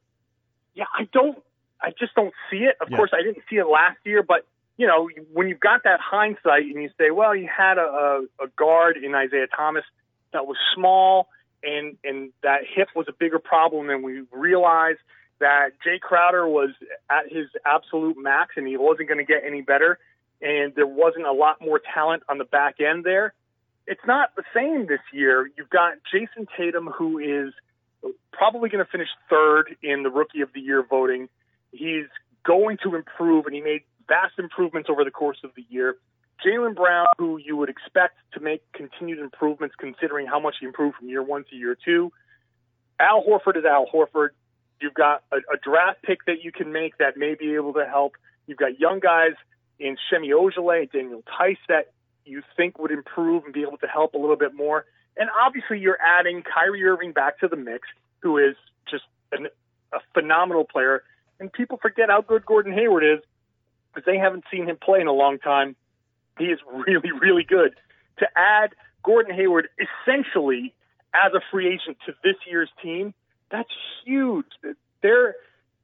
Yeah, 0.75 0.85
I 0.97 1.09
don't. 1.13 1.39
I 1.81 1.91
just 1.99 2.15
don't 2.15 2.33
see 2.51 2.59
it. 2.59 2.77
Of 2.81 2.89
yeah. 2.91 2.97
course, 2.97 3.11
I 3.13 3.23
didn't 3.23 3.45
see 3.51 3.57
it 3.57 3.67
last 3.67 3.99
year, 4.05 4.23
but 4.23 4.47
you 4.77 4.87
know, 4.87 5.09
when 5.33 5.49
you've 5.49 5.61
got 5.61 5.85
that 5.85 6.01
hindsight 6.01 6.65
and 6.65 6.83
you 6.83 6.91
say, 6.99 7.11
well, 7.13 7.37
you 7.37 7.49
had 7.49 7.79
a, 7.79 7.83
a, 7.83 8.45
a 8.45 8.49
guard 8.57 8.97
in 8.97 9.15
Isaiah 9.15 9.47
Thomas 9.55 9.85
that 10.33 10.47
was 10.47 10.57
small 10.75 11.29
and 11.63 11.97
and 12.05 12.33
that 12.43 12.61
hip 12.75 12.89
was 12.95 13.07
a 13.09 13.13
bigger 13.13 13.39
problem 13.39 13.87
than 13.87 14.03
we 14.03 14.23
realized. 14.33 14.99
That 15.41 15.71
Jae 15.85 16.01
Crowder 16.01 16.47
was 16.47 16.71
at 17.11 17.31
his 17.31 17.47
absolute 17.67 18.17
max 18.17 18.55
and 18.57 18.67
he 18.67 18.77
wasn't 18.77 19.09
going 19.09 19.19
to 19.19 19.25
get 19.25 19.43
any 19.45 19.63
better, 19.63 19.99
and 20.41 20.75
there 20.75 20.87
wasn't 20.87 21.27
a 21.27 21.33
lot 21.33 21.61
more 21.61 21.81
talent 21.95 22.23
on 22.29 22.39
the 22.39 22.45
back 22.45 22.77
end 22.81 23.05
there 23.05 23.35
it's 23.87 24.01
not 24.07 24.35
the 24.37 24.45
same 24.55 24.87
this 24.87 25.01
year. 25.13 25.51
You've 25.57 25.71
got 25.71 25.95
Jayson 26.13 26.47
Tatum, 26.57 26.87
who 26.87 27.19
is 27.19 27.53
probably 28.33 28.69
going 28.69 28.85
to 28.85 28.91
finish 28.91 29.09
third 29.29 29.77
in 29.83 30.03
the 30.03 30.11
Rookie 30.11 30.41
of 30.41 30.51
the 30.55 30.61
Year 30.61 30.83
voting. 30.83 31.29
He's 31.71 32.07
going 32.45 32.79
to 32.83 32.95
improve, 32.95 33.47
and 33.47 33.55
he 33.55 33.61
made 33.61 33.83
vast 34.09 34.39
improvements 34.39 34.89
over 34.91 35.05
the 35.05 35.11
course 35.11 35.39
of 35.45 35.51
the 35.57 35.65
year. 35.69 35.97
Jaylen 36.45 36.75
Brown, 36.75 37.07
who 37.19 37.39
you 37.39 37.57
would 37.57 37.69
expect 37.69 38.17
to 38.35 38.41
make 38.41 38.61
continued 38.73 39.19
improvements 39.19 39.75
considering 39.79 40.27
how 40.27 40.41
much 40.41 40.57
he 40.61 40.67
improved 40.67 40.97
from 40.97 41.09
year 41.09 41.23
one 41.23 41.45
to 41.51 41.57
year 41.57 41.77
two. 41.85 42.13
Al 43.01 43.25
Horford 43.25 43.57
is 43.57 43.65
Al 43.65 43.87
Horford. 43.93 44.31
You've 44.81 44.95
got 44.95 45.23
a, 45.33 45.37
a 45.37 45.57
draft 45.63 46.03
pick 46.03 46.25
that 46.27 46.43
you 46.43 46.53
can 46.53 46.73
make 46.73 46.99
that 46.99 47.17
may 47.17 47.35
be 47.35 47.55
able 47.55 47.75
to 47.75 47.87
help. 47.87 48.15
You've 48.47 48.59
got 48.59 48.79
young 48.79 49.01
guys 49.01 49.33
in 49.79 49.97
Semi 50.11 50.31
Ojeleye, 50.31 50.91
Daniel 50.91 51.23
Theis 51.23 51.59
that 51.69 51.93
you 52.25 52.43
think 52.57 52.79
would 52.79 52.91
improve 52.91 53.45
and 53.45 53.53
be 53.53 53.63
able 53.63 53.79
to 53.79 53.87
help 53.87 54.15
a 54.15 54.19
little 54.19 54.37
bit 54.37 54.55
more. 54.55 54.85
And 55.17 55.29
obviously, 55.45 55.79
you're 55.79 55.99
adding 56.01 56.43
Kyrie 56.43 56.85
Irving 56.85 57.13
back 57.13 57.39
to 57.41 57.49
the 57.49 57.57
mix, 57.57 57.89
who 58.21 58.39
is 58.39 58.57
just 58.91 59.05
an, 59.33 59.49
a 59.93 59.99
phenomenal 60.13 60.65
player. 60.65 61.03
And 61.39 61.53
people 61.53 61.79
forget 61.81 62.09
how 62.09 62.23
good 62.23 62.45
Gordon 62.47 62.73
Hayward 62.73 63.05
is 63.05 63.21
because 63.93 64.07
they 64.07 64.19
haven't 64.19 64.45
seen 64.51 64.69
him 64.69 64.77
play 64.83 65.01
in 65.01 65.07
a 65.07 65.13
long 65.13 65.39
time. 65.39 65.77
He 66.39 66.47
is 66.47 66.59
really, 66.73 67.13
really 67.13 67.45
good. 67.45 67.75
To 68.19 68.27
add 68.37 68.71
Gordon 69.03 69.35
Hayward 69.35 69.69
essentially 69.79 70.75
as 71.15 71.33
a 71.33 71.41
free 71.51 71.69
agent 71.69 71.99
to 72.07 72.13
this 72.25 72.37
year's 72.49 72.71
team, 72.83 73.15
that's 73.51 73.71
huge. 74.05 74.47
They're, 75.03 75.37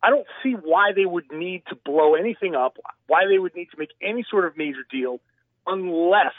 I 0.02 0.11
don't 0.11 0.26
see 0.42 0.52
why 0.52 0.92
they 0.95 1.04
would 1.04 1.30
need 1.30 1.62
to 1.69 1.75
blow 1.75 2.14
anything 2.14 2.54
up, 2.54 2.78
why 3.07 3.26
they 3.28 3.38
would 3.38 3.54
need 3.54 3.71
to 3.73 3.78
make 3.78 3.90
any 4.00 4.25
sort 4.30 4.47
of 4.47 4.57
major 4.57 4.85
deal 4.90 5.21
unless 5.66 6.35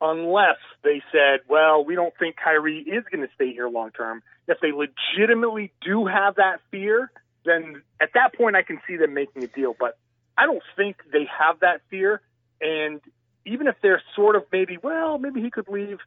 unless 0.00 0.58
they 0.84 1.02
said, 1.10 1.40
well, 1.48 1.84
we 1.84 1.94
don't 1.94 2.12
think 2.18 2.36
Kyrie 2.36 2.80
is 2.80 3.04
going 3.10 3.26
to 3.26 3.32
stay 3.34 3.52
here 3.52 3.68
long 3.68 3.90
term. 3.90 4.22
If 4.46 4.58
they 4.60 4.72
legitimately 4.72 5.72
do 5.80 6.06
have 6.06 6.36
that 6.36 6.60
fear, 6.70 7.10
then 7.44 7.82
at 8.00 8.10
that 8.14 8.34
point 8.34 8.56
I 8.56 8.62
can 8.62 8.80
see 8.86 8.96
them 8.96 9.14
making 9.14 9.42
a 9.44 9.46
deal. 9.46 9.74
But 9.78 9.96
I 10.36 10.46
don't 10.46 10.62
think 10.76 10.96
they 11.12 11.26
have 11.38 11.60
that 11.60 11.80
fear. 11.88 12.20
And 12.60 13.00
even 13.46 13.68
if 13.68 13.76
they're 13.80 14.02
sort 14.14 14.36
of 14.36 14.44
maybe, 14.52 14.76
well, 14.82 15.18
maybe 15.18 15.40
he 15.40 15.50
could 15.50 15.68
leave, 15.68 15.98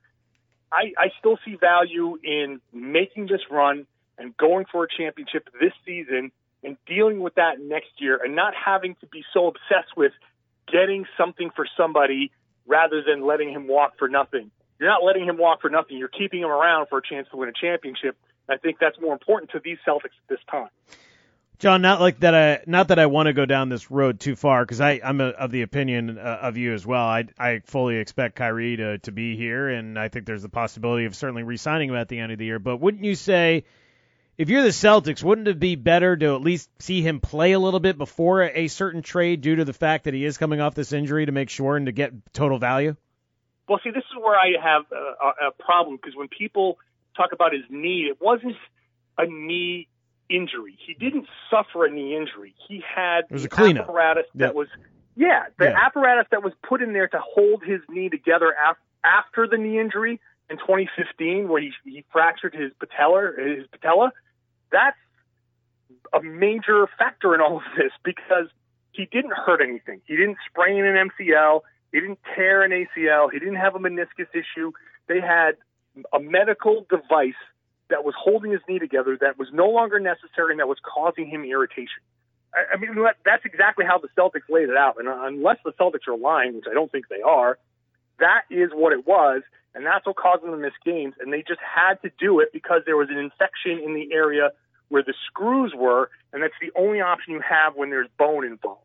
I, 0.72 0.94
I 0.98 1.08
still 1.18 1.40
see 1.44 1.56
value 1.56 2.20
in 2.24 2.62
making 2.72 3.26
this 3.26 3.42
run 3.50 3.88
and 4.18 4.38
going 4.38 4.66
for 4.72 4.84
a 4.84 4.88
championship 4.88 5.50
this 5.60 5.74
season 5.86 6.32
and 6.64 6.78
dealing 6.86 7.20
with 7.20 7.36
that 7.36 7.60
next 7.60 7.92
year 8.00 8.20
and 8.24 8.36
not 8.36 8.54
having 8.54 8.96
to 9.02 9.08
be 9.08 9.24
so 9.34 9.48
obsessed 9.48 9.96
with 9.96 10.12
getting 10.72 11.06
something 11.18 11.50
for 11.56 11.66
somebody 11.78 12.32
rather 12.68 13.02
than 13.02 13.26
letting 13.26 13.50
him 13.50 13.68
walk 13.68 13.94
for 13.98 14.08
nothing. 14.08 14.52
You're 14.80 14.90
not 14.90 15.04
letting 15.04 15.26
him 15.26 15.38
walk 15.38 15.62
for 15.62 15.70
nothing. 15.70 15.98
You're 15.98 16.08
keeping 16.08 16.42
him 16.42 16.50
around 16.50 16.88
for 16.88 17.00
a 17.00 17.02
chance 17.02 17.28
to 17.32 17.38
win 17.38 17.50
a 17.50 17.54
championship. 17.54 18.18
I 18.48 18.58
think 18.58 18.78
that's 18.80 19.00
more 19.00 19.14
important 19.14 19.52
to 19.52 19.60
these 19.64 19.78
Celtics 19.88 20.06
at 20.06 20.28
this 20.30 20.40
time. 20.50 20.70
John, 21.60 21.82
not 21.82 22.00
like 22.00 22.22
that. 22.22 22.34
I 22.34 22.64
not 22.68 22.88
that 22.88 23.00
I 23.00 23.08
want 23.08 23.28
to 23.28 23.34
go 23.34 23.46
down 23.46 23.68
this 23.68 23.92
road 23.92 24.22
too 24.22 24.38
far 24.38 24.64
because 24.64 24.80
I 24.80 25.02
I'm 25.04 25.20
of 25.20 25.52
the 25.52 25.62
opinion 25.62 26.18
uh, 26.18 26.40
of 26.42 26.56
you 26.56 26.74
as 26.74 26.88
well. 26.88 27.04
I 27.04 27.26
I 27.38 27.60
fully 27.66 27.98
expect 27.98 28.36
Kyrie 28.38 28.78
to 28.78 28.98
to 29.00 29.12
be 29.12 29.36
here, 29.36 29.68
and 29.68 30.00
I 30.00 30.08
think 30.08 30.26
there's 30.26 30.42
the 30.42 30.50
possibility 30.50 31.04
of 31.04 31.18
certainly 31.18 31.44
re-signing 31.44 31.90
him 31.90 31.96
at 31.96 32.08
the 32.08 32.18
end 32.18 32.32
of 32.32 32.38
the 32.38 32.46
year. 32.46 32.60
But 32.60 32.78
wouldn't 32.78 33.04
you 33.04 33.14
say 33.14 33.66
if 34.40 34.50
you're 34.50 34.64
the 34.64 34.70
Celtics, 34.70 35.22
wouldn't 35.22 35.50
it 35.50 35.60
be 35.60 35.76
better 35.76 36.16
to 36.16 36.34
at 36.34 36.42
least 36.42 36.70
see 36.82 37.02
him 37.02 37.20
play 37.20 37.52
a 37.52 37.60
little 37.60 37.82
bit 37.82 37.98
before 37.98 38.42
a 38.44 38.70
certain 38.70 39.02
trade 39.02 39.42
due 39.42 39.58
to 39.58 39.66
the 39.66 39.74
fact 39.74 40.06
that 40.06 40.14
he 40.14 40.24
is 40.24 40.38
coming 40.38 40.62
off 40.62 40.74
this 40.74 40.94
injury 40.94 41.26
to 41.26 41.32
make 41.34 41.50
sure 41.50 41.76
and 41.76 41.88
to 41.88 41.92
get 41.92 42.14
total 42.34 42.58
value? 42.58 42.96
Well, 43.68 43.80
see, 43.84 43.92
this 43.92 44.06
is 44.10 44.18
where 44.18 44.36
I 44.40 44.54
have 44.64 44.84
a, 44.94 45.48
a 45.48 45.52
problem 45.60 45.98
because 45.98 46.16
when 46.16 46.30
people 46.30 46.80
talk 47.18 47.34
about 47.34 47.52
his 47.52 47.64
knee, 47.70 48.08
it 48.10 48.18
wasn't 48.22 48.56
a 49.18 49.26
knee 49.28 49.90
injury. 50.30 50.78
He 50.88 50.94
didn't 50.94 51.28
suffer 51.52 51.86
a 51.86 51.92
knee 51.92 52.16
injury. 52.16 52.56
He 52.68 52.82
had 52.96 53.26
it 53.30 53.34
was 53.34 53.44
a 53.44 53.50
cleanup. 53.50 53.84
apparatus 53.90 54.26
that 54.36 54.46
Yep. 54.46 54.56
was, 54.56 54.68
yeah, 55.18 55.48
the 55.58 55.66
Yeah. 55.66 55.86
apparatus 55.86 56.28
that 56.32 56.42
was 56.44 56.54
put 56.66 56.82
in 56.82 56.94
there 56.94 57.10
to 57.10 57.20
hold 57.20 57.62
his 57.64 57.82
knee 57.90 58.08
together 58.08 58.52
af- 58.70 58.78
after 59.04 59.48
the 59.48 59.58
knee 59.58 59.80
injury 59.80 60.22
in 60.50 60.58
2015, 60.58 61.50
where 61.50 61.62
he, 61.62 61.74
he 61.84 62.06
fractured 62.12 62.56
his 62.56 62.72
patella, 62.80 63.32
his 63.38 63.68
patella. 63.68 64.14
That's 64.72 64.98
a 66.14 66.22
major 66.22 66.88
factor 66.98 67.34
in 67.36 67.42
all 67.42 67.58
of 67.58 67.64
this 67.78 67.92
because 68.04 68.48
he 68.92 69.06
didn't 69.06 69.34
hurt 69.34 69.62
anything. 69.62 70.02
He 70.06 70.16
didn't 70.16 70.38
sprain 70.50 70.86
an 70.86 71.10
MCL. 71.10 71.62
He 71.92 72.00
didn't 72.00 72.20
tear 72.36 72.64
an 72.64 72.72
ACL. 72.72 73.32
He 73.32 73.40
didn't 73.40 73.56
have 73.56 73.76
a 73.76 73.80
meniscus 73.80 74.30
issue. 74.34 74.72
They 75.08 75.22
had 75.22 75.52
a 76.14 76.20
medical 76.20 76.86
device 76.90 77.40
that 77.90 78.04
was 78.04 78.14
holding 78.18 78.52
his 78.52 78.62
knee 78.70 78.80
together 78.80 79.18
that 79.22 79.38
was 79.38 79.48
no 79.52 79.68
longer 79.70 80.00
necessary 80.00 80.52
and 80.52 80.60
that 80.60 80.68
was 80.68 80.78
causing 80.84 81.28
him 81.28 81.44
irritation. 81.44 82.02
I, 82.54 82.78
mean, 82.78 82.96
that's 83.26 83.46
exactly 83.46 83.86
how 83.86 84.00
the 84.00 84.08
Celtics 84.18 84.50
laid 84.50 84.70
it 84.70 84.78
out. 84.78 84.96
And 84.98 85.08
unless 85.08 85.58
the 85.64 85.72
Celtics 85.74 86.08
are 86.08 86.18
lying, 86.18 86.56
which 86.56 86.66
I 86.70 86.74
don't 86.74 86.92
think 86.92 87.08
they 87.08 87.22
are, 87.22 87.60
that 88.20 88.42
is 88.50 88.72
what 88.74 88.92
it 88.94 89.06
was. 89.06 89.44
And 89.76 89.86
that's 89.86 90.06
what 90.06 90.16
caused 90.16 90.44
them 90.44 90.52
to 90.52 90.58
miss 90.58 90.74
games. 90.84 91.16
And 91.20 91.32
they 91.32 91.44
just 91.48 91.62
had 91.62 92.02
to 92.02 92.12
do 92.20 92.40
it 92.40 92.52
because 92.52 92.82
there 92.86 92.98
was 92.98 93.10
an 93.10 93.18
infection 93.18 93.80
in 93.84 93.94
the 93.94 94.12
area 94.14 94.52
where 94.90 95.04
the 95.04 95.14
screws 95.28 95.74
were. 95.76 96.10
And 96.34 96.42
that's 96.42 96.54
the 96.62 96.72
only 96.80 97.02
option 97.02 97.34
you 97.34 97.42
have 97.42 97.76
when 97.76 97.90
there's 97.90 98.08
bone 98.18 98.46
involved. 98.46 98.82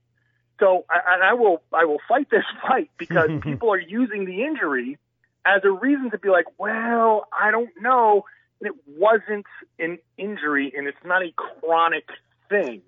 So 0.61 0.85
I, 0.89 1.15
and 1.15 1.23
I 1.23 1.35
will 1.35 1.63
I 1.73 1.85
will 1.85 1.99
fight 2.09 2.31
this 2.31 2.45
fight 2.63 2.91
because 2.99 3.31
people 3.43 3.73
are 3.73 3.81
using 3.81 4.25
the 4.25 4.45
injury 4.45 4.99
as 5.45 5.63
a 5.65 5.71
reason 5.71 6.11
to 6.11 6.19
be 6.19 6.29
like, 6.29 6.47
well, 6.59 7.27
I 7.33 7.51
don't 7.51 7.71
know. 7.81 8.25
And 8.61 8.73
it 8.73 8.81
wasn't 8.87 9.47
an 9.79 9.99
injury 10.17 10.73
and 10.77 10.87
it's 10.87 11.05
not 11.05 11.23
a 11.23 11.33
chronic 11.33 12.09
thing. 12.49 12.83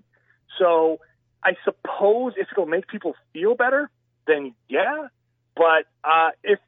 So 0.59 1.01
I 1.45 1.53
suppose 1.65 2.35
if 2.37 2.49
it'll 2.53 2.67
make 2.67 2.89
people 2.89 3.15
feel 3.33 3.55
better, 3.55 3.91
then 4.27 4.55
yeah. 4.69 5.09
But 5.55 5.85
uh, 6.05 6.31
if 6.43 6.59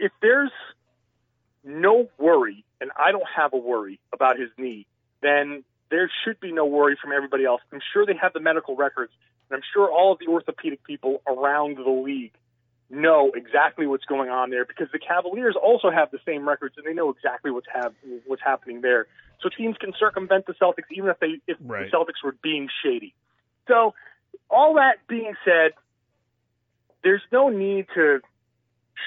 if 0.00 0.10
there's 0.20 0.50
no 1.62 2.08
worry, 2.18 2.64
and 2.80 2.90
I 2.98 3.12
don't 3.12 3.28
have 3.36 3.52
a 3.52 3.58
worry 3.58 4.00
about 4.12 4.38
his 4.38 4.48
knee, 4.58 4.86
then 5.22 5.62
there 5.90 6.10
should 6.24 6.40
be 6.40 6.52
no 6.52 6.64
worry 6.64 6.96
from 7.00 7.12
everybody 7.12 7.44
else. 7.44 7.60
I'm 7.72 7.80
sure 7.92 8.06
they 8.06 8.16
have 8.20 8.32
the 8.32 8.40
medical 8.40 8.74
records, 8.74 9.12
and 9.48 9.56
I'm 9.56 9.62
sure 9.74 9.90
all 9.90 10.12
of 10.12 10.18
the 10.18 10.26
orthopedic 10.26 10.82
people 10.84 11.22
around 11.28 11.76
the 11.76 11.90
league 11.90 12.32
know 12.88 13.30
exactly 13.34 13.86
what's 13.86 14.04
going 14.06 14.30
on 14.30 14.50
there 14.50 14.64
because 14.64 14.88
the 14.92 14.98
Cavaliers 14.98 15.54
also 15.60 15.90
have 15.90 16.10
the 16.10 16.18
same 16.26 16.48
records 16.48 16.74
and 16.76 16.84
they 16.84 16.92
know 16.92 17.10
exactly 17.10 17.50
what's 17.50 17.68
have 17.72 17.92
what's 18.26 18.42
happening 18.42 18.80
there. 18.80 19.06
So 19.42 19.48
teams 19.48 19.76
can 19.78 19.92
circumvent 19.98 20.46
the 20.46 20.54
Celtics 20.54 20.90
even 20.90 21.08
if 21.08 21.20
they 21.20 21.40
if 21.46 21.56
Right. 21.60 21.90
the 21.90 21.96
Celtics 21.96 22.24
were 22.24 22.34
being 22.42 22.68
shady. 22.82 23.14
So 23.68 23.94
all 24.48 24.74
that 24.74 25.06
being 25.08 25.34
said, 25.44 25.72
there's 27.04 27.22
no 27.30 27.48
need 27.48 27.86
to 27.94 28.20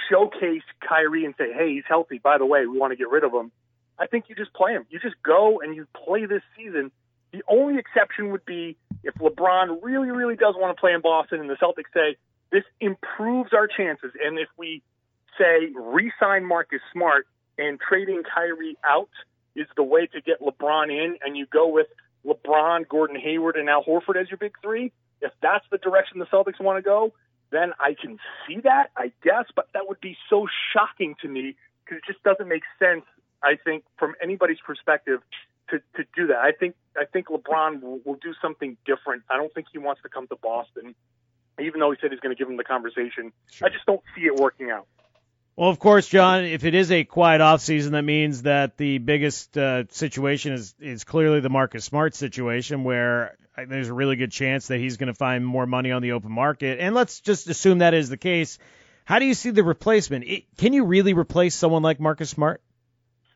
showcase 0.10 0.64
Kyrie 0.82 1.26
and 1.26 1.36
say, 1.38 1.54
"Hey, 1.54 1.74
he's 1.74 1.86
healthy. 1.88 2.20
By 2.20 2.38
the 2.38 2.46
way, 2.46 2.66
we 2.66 2.78
want 2.78 2.92
to 2.92 2.98
get 2.98 3.10
rid 3.10 3.24
of 3.24 3.34
him." 3.34 3.52
I 3.98 4.08
think 4.08 4.26
you 4.28 4.36
just 4.36 4.54
play 4.54 4.74
him. 4.74 4.86
You 4.90 5.00
just 5.00 5.22
go 5.24 5.62
and 5.62 5.76
you 5.76 5.88
play 5.94 6.26
this 6.26 6.42
season. 6.58 6.92
The 7.32 7.44
only 7.48 7.78
exception 7.78 8.32
would 8.32 8.46
be 8.46 8.78
if 9.04 9.14
LeBron 9.16 9.80
really, 9.82 10.12
really 10.12 10.36
does 10.36 10.56
want 10.56 10.76
to 10.76 10.80
play 10.80 10.94
in 10.94 11.02
Boston, 11.02 11.40
and 11.40 11.50
the 11.50 11.56
Celtics 11.56 11.92
say 11.94 12.18
this 12.52 12.64
improves 12.80 13.54
our 13.54 13.68
chances, 13.68 14.12
and 14.24 14.38
if 14.38 14.50
we 14.58 14.82
say 15.38 15.72
re-sign 15.76 16.46
Marcus 16.46 16.82
Smart 16.92 17.28
and 17.58 17.80
trading 17.80 18.24
Kyrie 18.24 18.78
out 18.84 19.10
is 19.56 19.68
the 19.76 19.84
way 19.84 20.08
to 20.08 20.22
get 20.22 20.42
LeBron 20.42 20.92
in, 20.92 21.18
and 21.24 21.36
you 21.36 21.46
go 21.48 21.68
with 21.68 21.88
LeBron, 22.26 22.88
Gordon 22.88 23.20
Hayward, 23.20 23.56
and 23.56 23.70
Al 23.70 23.84
Horford 23.84 24.16
as 24.16 24.30
your 24.30 24.38
big 24.38 24.54
three. 24.62 24.92
If 25.22 25.32
that's 25.42 25.66
the 25.72 25.78
direction 25.78 26.20
the 26.20 26.26
Celtics 26.26 26.60
want 26.60 26.78
to 26.78 26.82
go, 26.82 27.14
then 27.54 27.74
I 27.80 27.96
can 28.00 28.20
see 28.48 28.60
that, 28.62 28.90
I 28.98 29.12
guess, 29.24 29.46
but 29.56 29.68
that 29.74 29.88
would 29.88 30.02
be 30.02 30.18
so 30.30 30.48
shocking 30.74 31.16
to 31.22 31.28
me 31.28 31.56
because 31.84 31.98
it 31.98 32.04
just 32.12 32.24
doesn't 32.24 32.48
make 32.48 32.64
sense. 32.80 33.04
I 33.44 33.58
think 33.64 33.84
from 33.98 34.16
anybody's 34.22 34.60
perspective 34.66 35.22
to, 35.70 35.80
to 35.96 36.08
do 36.16 36.28
that. 36.28 36.38
I 36.38 36.52
think 36.52 36.76
I 36.98 37.06
think 37.06 37.28
LeBron 37.28 37.82
will, 37.82 38.00
will 38.06 38.20
do 38.22 38.34
something 38.42 38.78
different. 38.86 39.24
I 39.30 39.38
don't 39.38 39.54
think 39.54 39.68
he 39.72 39.80
wants 39.80 40.02
to 40.04 40.10
come 40.10 40.28
to 40.28 40.36
Boston, 40.36 40.96
even 41.60 41.80
though 41.80 41.92
he 41.92 41.98
said 42.00 42.12
he's 42.12 42.20
going 42.20 42.36
to 42.36 42.40
give 42.40 42.50
him 42.50 42.58
the 42.58 42.64
conversation. 42.64 43.32
I 43.62 43.70
just 43.70 43.86
don't 43.86 44.02
see 44.16 44.24
it 44.24 44.36
working 44.36 44.70
out. 44.70 44.88
Well, 45.56 45.70
of 45.70 45.78
course, 45.78 46.08
John. 46.08 46.46
If 46.46 46.64
it 46.64 46.74
is 46.74 46.92
a 46.92 47.04
quiet 47.04 47.40
off 47.40 47.62
season, 47.62 47.92
that 47.94 48.02
means 48.02 48.42
that 48.44 48.76
the 48.78 48.98
biggest 48.98 49.56
uh, 49.56 49.84
situation 49.90 50.54
is 50.54 50.74
is 50.80 51.04
clearly 51.04 51.42
the 51.42 51.50
Marcus 51.50 51.86
Smart 51.86 52.16
situation, 52.16 52.84
where 52.84 53.38
there's 53.56 53.90
a 53.90 53.94
really 53.94 54.16
good 54.16 54.32
chance 54.32 54.68
that 54.68 54.80
he's 54.80 54.98
going 54.98 55.08
to 55.08 55.14
find 55.14 55.46
more 55.46 55.68
money 55.68 55.92
on 55.92 56.02
the 56.02 56.14
open 56.14 56.32
market. 56.32 56.80
And 56.80 56.96
let's 56.96 57.20
just 57.20 57.48
assume 57.48 57.80
that 57.80 57.94
is 57.94 58.10
the 58.10 58.18
case. 58.18 58.58
How 59.06 59.20
do 59.20 59.26
you 59.26 59.36
see 59.36 59.52
the 59.52 59.64
replacement? 59.64 60.24
It, 60.26 60.46
can 60.58 60.74
you 60.74 60.86
really 60.86 61.14
replace 61.14 61.54
someone 61.54 61.84
like 61.84 62.00
Marcus 62.00 62.32
Smart? 62.32 62.62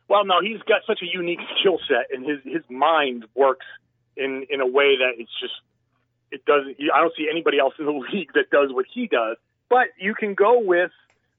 Well, 0.08 0.24
no, 0.24 0.40
he's 0.42 0.60
got 0.62 0.80
such 0.88 1.00
a 1.02 1.06
unique 1.06 1.40
skill 1.60 1.78
set, 1.86 2.06
and 2.12 2.26
his 2.28 2.40
his 2.42 2.62
mind 2.68 3.26
works 3.36 3.66
in 4.16 4.44
in 4.50 4.60
a 4.60 4.66
way 4.66 4.96
that 4.96 5.12
it's 5.18 5.30
just 5.40 5.54
it 6.32 6.44
doesn't. 6.44 6.78
I 6.92 7.00
don't 7.00 7.14
see 7.16 7.28
anybody 7.30 7.60
else 7.60 7.74
in 7.78 7.84
the 7.84 7.92
league 8.12 8.32
that 8.34 8.50
does 8.50 8.72
what 8.72 8.86
he 8.92 9.06
does. 9.06 9.36
But 9.68 9.88
you 10.00 10.14
can 10.14 10.34
go 10.34 10.58
with 10.58 10.90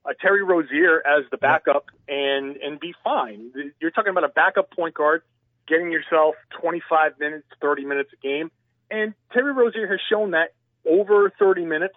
uh, 0.06 0.14
Terry 0.20 0.44
Rozier 0.44 1.02
as 1.06 1.26
the 1.32 1.38
backup 1.38 1.86
and 2.08 2.58
and 2.58 2.80
be 2.80 2.94
fine. 3.04 3.52
You're 3.80 3.92
talking 3.92 4.12
about 4.12 4.24
a 4.24 4.30
backup 4.30 4.72
point 4.72 4.96
guard 4.96 5.24
getting 5.68 5.92
yourself 5.92 6.36
25 6.62 7.20
minutes, 7.20 7.46
30 7.62 7.86
minutes 7.86 8.10
a 8.14 8.28
game, 8.28 8.52
and 8.90 9.14
Terry 9.32 9.54
Rozier 9.54 9.88
has 9.88 10.00
shown 10.10 10.32
that 10.32 10.54
over 10.88 11.32
30 11.38 11.66
minutes 11.66 11.96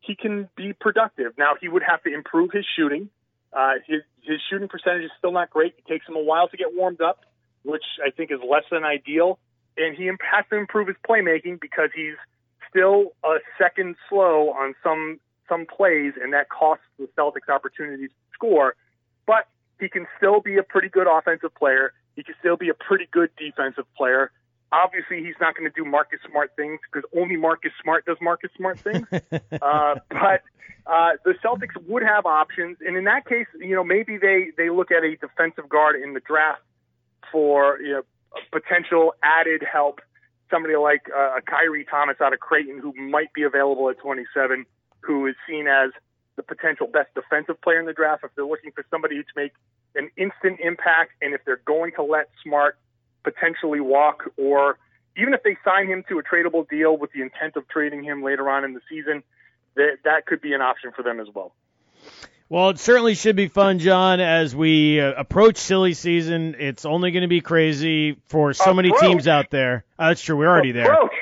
he 0.00 0.14
can 0.14 0.48
be 0.56 0.72
productive. 0.72 1.32
Now 1.38 1.54
he 1.60 1.68
would 1.68 1.82
have 1.82 2.02
to 2.02 2.12
improve 2.12 2.50
his 2.52 2.66
shooting. 2.76 3.08
Uh, 3.52 3.74
his 3.86 4.02
his 4.22 4.40
shooting 4.50 4.68
percentage 4.68 5.04
is 5.04 5.10
still 5.18 5.32
not 5.32 5.50
great. 5.50 5.74
It 5.78 5.86
takes 5.86 6.08
him 6.08 6.16
a 6.16 6.22
while 6.22 6.48
to 6.48 6.56
get 6.56 6.74
warmed 6.74 7.00
up, 7.00 7.20
which 7.62 7.84
I 8.04 8.10
think 8.10 8.30
is 8.30 8.40
less 8.48 8.64
than 8.70 8.84
ideal. 8.84 9.38
And 9.76 9.96
he 9.96 10.06
has 10.06 10.44
to 10.50 10.56
improve 10.56 10.88
his 10.88 10.96
playmaking 11.08 11.60
because 11.60 11.90
he's 11.94 12.14
still 12.68 13.12
a 13.24 13.36
second 13.58 13.96
slow 14.08 14.50
on 14.50 14.74
some 14.82 15.20
some 15.48 15.66
plays, 15.66 16.14
and 16.20 16.32
that 16.32 16.48
costs 16.48 16.84
the 16.98 17.08
Celtics 17.18 17.52
opportunities 17.52 18.10
to 18.10 18.34
score. 18.34 18.74
But 19.26 19.46
he 19.80 19.88
can 19.88 20.06
still 20.16 20.40
be 20.40 20.56
a 20.56 20.62
pretty 20.62 20.88
good 20.88 21.06
offensive 21.06 21.54
player. 21.54 21.92
He 22.16 22.22
can 22.22 22.34
still 22.38 22.56
be 22.56 22.68
a 22.68 22.74
pretty 22.74 23.08
good 23.10 23.30
defensive 23.36 23.86
player. 23.96 24.30
Obviously, 24.72 25.22
he's 25.22 25.34
not 25.40 25.54
going 25.56 25.70
to 25.70 25.74
do 25.74 25.88
Marcus 25.88 26.20
Smart 26.28 26.52
things 26.56 26.80
because 26.90 27.08
only 27.16 27.36
Marcus 27.36 27.72
Smart 27.82 28.04
does 28.06 28.16
Marcus 28.20 28.50
Smart 28.56 28.80
things. 28.80 29.06
uh, 29.12 29.94
but 30.10 30.42
uh, 30.86 31.12
the 31.24 31.34
Celtics 31.44 31.76
would 31.86 32.02
have 32.02 32.26
options, 32.26 32.78
and 32.86 32.96
in 32.96 33.04
that 33.04 33.26
case, 33.26 33.46
you 33.58 33.74
know, 33.74 33.84
maybe 33.84 34.18
they 34.18 34.48
they 34.56 34.70
look 34.70 34.90
at 34.90 35.02
a 35.02 35.16
defensive 35.16 35.68
guard 35.68 35.96
in 36.00 36.12
the 36.12 36.20
draft 36.20 36.60
for 37.32 37.78
you 37.80 37.92
know 37.92 38.02
potential 38.52 39.14
added 39.22 39.62
help. 39.70 40.00
Somebody 40.50 40.76
like 40.76 41.02
uh, 41.14 41.38
a 41.38 41.42
Khyri 41.42 41.88
Thomas 41.88 42.16
out 42.20 42.32
of 42.32 42.40
Creighton 42.40 42.78
who 42.78 42.92
might 42.94 43.32
be 43.32 43.42
available 43.42 43.88
at 43.88 43.98
27, 43.98 44.66
who 45.04 45.26
is 45.26 45.34
seen 45.48 45.66
as 45.68 45.90
the 46.36 46.42
potential 46.42 46.86
best 46.86 47.08
defensive 47.14 47.60
player 47.60 47.78
in 47.80 47.86
the 47.86 47.92
draft. 47.92 48.24
If 48.24 48.30
they're 48.34 48.44
looking 48.46 48.72
for 48.72 48.84
somebody 48.90 49.16
to 49.22 49.28
make 49.36 49.52
an 49.94 50.10
instant 50.16 50.60
impact, 50.60 51.12
and 51.22 51.34
if 51.34 51.44
they're 51.44 51.60
going 51.64 51.92
to 51.96 52.02
let 52.02 52.28
Smart 52.42 52.76
potentially 53.22 53.80
walk, 53.80 54.24
or 54.36 54.78
even 55.16 55.32
if 55.34 55.42
they 55.42 55.56
sign 55.64 55.86
him 55.86 56.04
to 56.08 56.18
a 56.18 56.22
tradable 56.22 56.68
deal 56.68 56.96
with 56.96 57.12
the 57.12 57.22
intent 57.22 57.56
of 57.56 57.68
trading 57.68 58.02
him 58.02 58.22
later 58.22 58.50
on 58.50 58.64
in 58.64 58.74
the 58.74 58.80
season, 58.88 59.22
that 59.76 59.98
that 60.04 60.26
could 60.26 60.40
be 60.40 60.52
an 60.52 60.60
option 60.60 60.90
for 60.94 61.02
them 61.02 61.20
as 61.20 61.28
well. 61.34 61.52
Well, 62.48 62.70
it 62.70 62.78
certainly 62.78 63.14
should 63.14 63.36
be 63.36 63.48
fun, 63.48 63.78
John, 63.78 64.20
as 64.20 64.54
we 64.54 65.00
uh, 65.00 65.12
approach 65.16 65.56
silly 65.56 65.94
season. 65.94 66.54
It's 66.58 66.84
only 66.84 67.10
going 67.10 67.22
to 67.22 67.28
be 67.28 67.40
crazy 67.40 68.18
for 68.26 68.52
so 68.52 68.64
Approach. 68.70 68.76
many 68.76 68.92
teams 69.00 69.26
out 69.26 69.50
there. 69.50 69.84
Uh, 69.98 70.08
that's 70.08 70.22
true. 70.22 70.36
We're 70.36 70.48
already 70.48 70.72
there. 70.72 70.92
Approach. 70.92 71.12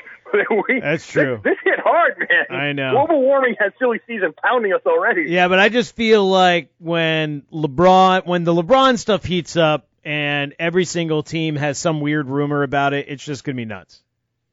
We- 0.67 0.79
That's 0.79 1.05
true. 1.05 1.39
This, 1.43 1.51
this 1.52 1.52
hit 1.52 1.52
hard, 1.93 2.17
man. 2.17 2.59
I 2.59 2.71
know. 2.73 2.91
Global 2.91 3.21
warming 3.21 3.55
has 3.59 3.71
silly 3.79 3.99
season 4.07 4.33
pounding 4.43 4.73
us 4.73 4.81
already. 4.85 5.25
Yeah, 5.29 5.47
but 5.47 5.59
I 5.59 5.69
just 5.69 5.95
feel 5.95 6.27
like 6.27 6.69
when 6.79 7.43
LeBron, 7.53 8.25
when 8.25 8.43
the 8.43 8.53
LeBron 8.53 8.97
stuff 8.97 9.23
heats 9.23 9.55
up, 9.55 9.87
and 10.05 10.53
every 10.59 10.85
single 10.85 11.23
team 11.23 11.55
has 11.55 11.77
some 11.77 12.01
weird 12.01 12.27
rumor 12.27 12.63
about 12.63 12.93
it, 12.93 13.05
it's 13.07 13.23
just 13.23 13.43
going 13.43 13.55
to 13.55 13.61
be 13.61 13.65
nuts. 13.65 14.01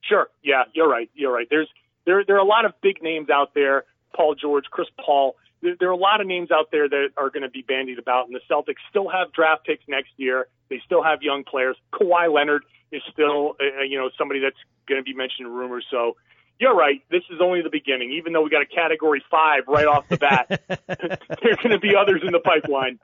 Sure. 0.02 0.28
Yeah, 0.42 0.64
you're 0.73 0.88
right. 0.88 1.11
You're 1.14 1.32
right. 1.32 1.47
There's 1.50 1.68
there 2.06 2.25
there 2.25 2.37
are 2.37 2.40
a 2.40 2.44
lot 2.44 2.64
of 2.64 2.73
big 2.80 3.02
names 3.02 3.30
out 3.30 3.54
there. 3.54 3.85
Paul 4.14 4.35
George, 4.35 4.64
Chris 4.70 4.88
Paul. 5.04 5.37
There, 5.62 5.76
there 5.78 5.88
are 5.88 5.92
a 5.92 5.97
lot 5.97 6.20
of 6.20 6.26
names 6.26 6.50
out 6.50 6.70
there 6.73 6.88
that 6.88 7.09
are 7.16 7.30
going 7.30 7.42
to 7.42 7.50
be 7.50 7.62
bandied 7.62 7.99
about, 7.99 8.26
and 8.26 8.35
the 8.35 8.40
Celtics 8.50 8.80
still 8.88 9.09
have 9.09 9.32
draft 9.32 9.66
picks 9.66 9.85
next 9.88 10.11
year. 10.16 10.47
They 10.68 10.80
still 10.87 11.02
have 11.02 11.23
young 11.23 11.44
players. 11.44 11.76
Kawhi 11.92 12.32
Leonard 12.32 12.64
is 12.92 13.02
still, 13.12 13.56
uh, 13.61 13.82
you 13.82 13.99
know, 13.99 14.11
somebody 14.16 14.40
that's 14.40 14.56
going 14.88 15.00
to 15.00 15.04
be 15.04 15.14
mentioned 15.14 15.47
in 15.47 15.52
rumors. 15.52 15.85
So 15.90 16.16
you're 16.61 16.76
right. 16.76 17.02
This 17.11 17.23
is 17.31 17.40
only 17.43 17.62
the 17.62 17.71
beginning. 17.71 18.12
Even 18.12 18.35
though 18.35 18.43
we 18.43 18.50
got 18.50 18.62
a 18.62 18.67
Category 18.67 19.25
Five 19.31 19.62
right 19.67 19.87
off 19.87 20.07
the 20.09 20.19
bat, 20.19 20.47
there's 20.69 21.57
going 21.57 21.71
to 21.71 21.79
be 21.79 21.97
others 21.97 22.21
in 22.25 22.33
the 22.33 22.38
pipeline. 22.38 22.99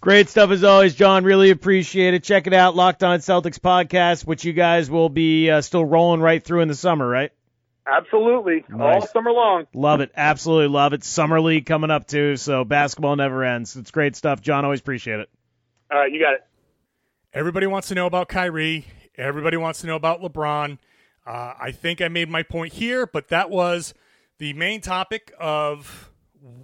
Great 0.00 0.28
stuff 0.28 0.50
as 0.50 0.62
always, 0.62 0.94
John. 0.94 1.24
Really 1.24 1.50
appreciate 1.50 2.14
it. 2.14 2.22
Check 2.22 2.46
it 2.46 2.54
out, 2.54 2.76
Locked 2.76 3.02
On 3.02 3.18
Celtics 3.18 3.58
podcast, 3.58 4.24
which 4.24 4.44
you 4.44 4.52
guys 4.52 4.88
will 4.88 5.08
be 5.08 5.50
uh, 5.50 5.60
still 5.60 5.84
rolling 5.84 6.20
right 6.20 6.42
through 6.42 6.60
in 6.60 6.68
the 6.68 6.74
summer, 6.74 7.06
right? 7.06 7.32
Absolutely, 7.84 8.64
all 8.78 9.04
summer 9.06 9.32
long. 9.32 9.66
Love 9.74 10.00
it. 10.00 10.12
Absolutely 10.14 10.68
love 10.68 10.92
it. 10.92 11.02
Summer 11.02 11.40
league 11.40 11.66
coming 11.66 11.90
up 11.90 12.06
too, 12.06 12.36
so 12.36 12.62
basketball 12.64 13.16
never 13.16 13.42
ends. 13.42 13.76
It's 13.76 13.90
great 13.90 14.14
stuff, 14.14 14.40
John. 14.40 14.64
Always 14.64 14.80
appreciate 14.80 15.20
it. 15.20 15.30
All 15.90 15.98
right, 15.98 16.12
you 16.12 16.20
got 16.20 16.34
it. 16.34 16.40
Everybody 17.32 17.66
wants 17.66 17.88
to 17.88 17.94
know 17.94 18.06
about 18.06 18.28
Kyrie. 18.28 18.84
Everybody 19.16 19.56
wants 19.56 19.80
to 19.80 19.86
know 19.86 19.96
about 19.96 20.20
LeBron. 20.20 20.78
Uh, 21.28 21.52
I 21.60 21.72
think 21.72 22.00
I 22.00 22.08
made 22.08 22.30
my 22.30 22.42
point 22.42 22.72
here, 22.72 23.06
but 23.06 23.28
that 23.28 23.50
was 23.50 23.92
the 24.38 24.54
main 24.54 24.80
topic 24.80 25.30
of 25.38 26.10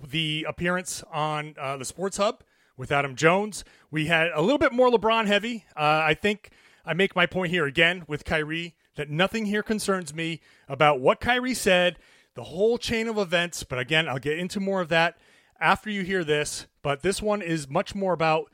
the 0.03 0.47
appearance 0.49 1.05
on 1.13 1.55
uh, 1.61 1.77
the 1.77 1.85
Sports 1.85 2.17
Hub 2.17 2.43
with 2.75 2.91
Adam 2.91 3.15
Jones. 3.15 3.63
We 3.91 4.07
had 4.07 4.31
a 4.35 4.41
little 4.41 4.57
bit 4.57 4.73
more 4.73 4.91
LeBron 4.91 5.27
heavy. 5.27 5.67
Uh, 5.77 6.01
I 6.07 6.15
think 6.15 6.49
I 6.87 6.95
make 6.95 7.15
my 7.15 7.27
point 7.27 7.51
here 7.51 7.67
again 7.67 8.05
with 8.09 8.25
Kyrie 8.25 8.75
that 8.97 9.11
nothing 9.11 9.45
here 9.45 9.63
concerns 9.63 10.15
me 10.15 10.41
about 10.67 10.99
what 10.99 11.21
Kyrie 11.21 11.53
said, 11.53 11.99
the 12.35 12.45
whole 12.45 12.79
chain 12.79 13.07
of 13.07 13.19
events. 13.19 13.65
But 13.65 13.79
again, 13.79 14.09
I'll 14.09 14.19
get 14.19 14.39
into 14.39 14.61
more 14.61 14.81
of 14.81 14.89
that 14.89 15.19
after 15.61 15.91
you 15.91 16.05
hear 16.05 16.25
this. 16.25 16.69
But 16.81 17.03
this 17.03 17.21
one 17.21 17.43
is 17.43 17.69
much 17.69 17.95
more 17.95 18.15
about 18.15 18.51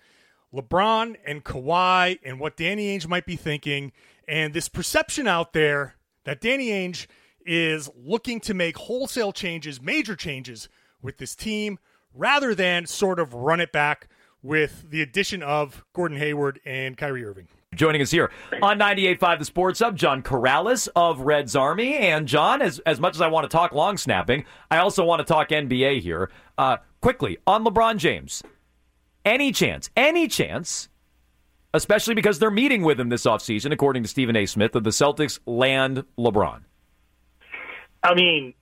LeBron 0.52 1.18
and 1.24 1.44
Kawhi 1.44 2.18
and 2.24 2.40
what 2.40 2.56
Danny 2.56 2.98
Ainge 2.98 3.06
might 3.06 3.26
be 3.26 3.36
thinking, 3.36 3.92
and 4.26 4.52
this 4.52 4.68
perception 4.68 5.28
out 5.28 5.52
there 5.52 5.94
that 6.24 6.40
Danny 6.40 6.68
Ainge 6.68 7.06
is 7.46 7.88
looking 7.96 8.40
to 8.40 8.54
make 8.54 8.76
wholesale 8.76 9.32
changes, 9.32 9.80
major 9.80 10.14
changes 10.14 10.68
with 11.02 11.18
this 11.18 11.34
team, 11.34 11.78
rather 12.14 12.54
than 12.54 12.86
sort 12.86 13.18
of 13.18 13.34
run 13.34 13.60
it 13.60 13.72
back 13.72 14.08
with 14.42 14.90
the 14.90 15.02
addition 15.02 15.42
of 15.42 15.84
Gordon 15.92 16.18
Hayward 16.18 16.60
and 16.64 16.96
Kyrie 16.96 17.24
Irving. 17.24 17.48
Joining 17.74 18.02
us 18.02 18.10
here 18.10 18.32
on 18.62 18.78
98.5 18.78 19.38
The 19.38 19.44
Sports 19.44 19.78
Hub, 19.78 19.96
John 19.96 20.22
Karalis 20.22 20.88
of 20.96 21.20
Reds 21.20 21.54
Army. 21.54 21.94
And 21.96 22.26
John, 22.26 22.62
as, 22.62 22.80
as 22.80 22.98
much 22.98 23.14
as 23.14 23.20
I 23.20 23.28
want 23.28 23.48
to 23.48 23.54
talk 23.54 23.72
long 23.72 23.96
snapping, 23.96 24.44
I 24.70 24.78
also 24.78 25.04
want 25.04 25.20
to 25.20 25.24
talk 25.24 25.50
NBA 25.50 26.00
here. 26.00 26.30
Uh, 26.58 26.78
quickly, 27.00 27.38
on 27.46 27.64
LeBron 27.64 27.96
James, 27.96 28.42
any 29.24 29.52
chance, 29.52 29.88
any 29.96 30.26
chance, 30.26 30.88
especially 31.74 32.14
because 32.14 32.38
they're 32.38 32.50
meeting 32.50 32.82
with 32.82 32.98
him 32.98 33.08
this 33.08 33.24
offseason, 33.24 33.72
according 33.72 34.02
to 34.02 34.08
Stephen 34.08 34.36
A. 34.36 34.46
Smith, 34.46 34.72
that 34.72 34.84
the 34.84 34.90
Celtics 34.90 35.38
land 35.46 36.04
LeBron? 36.18 36.62
I 38.02 38.14
mean, 38.14 38.54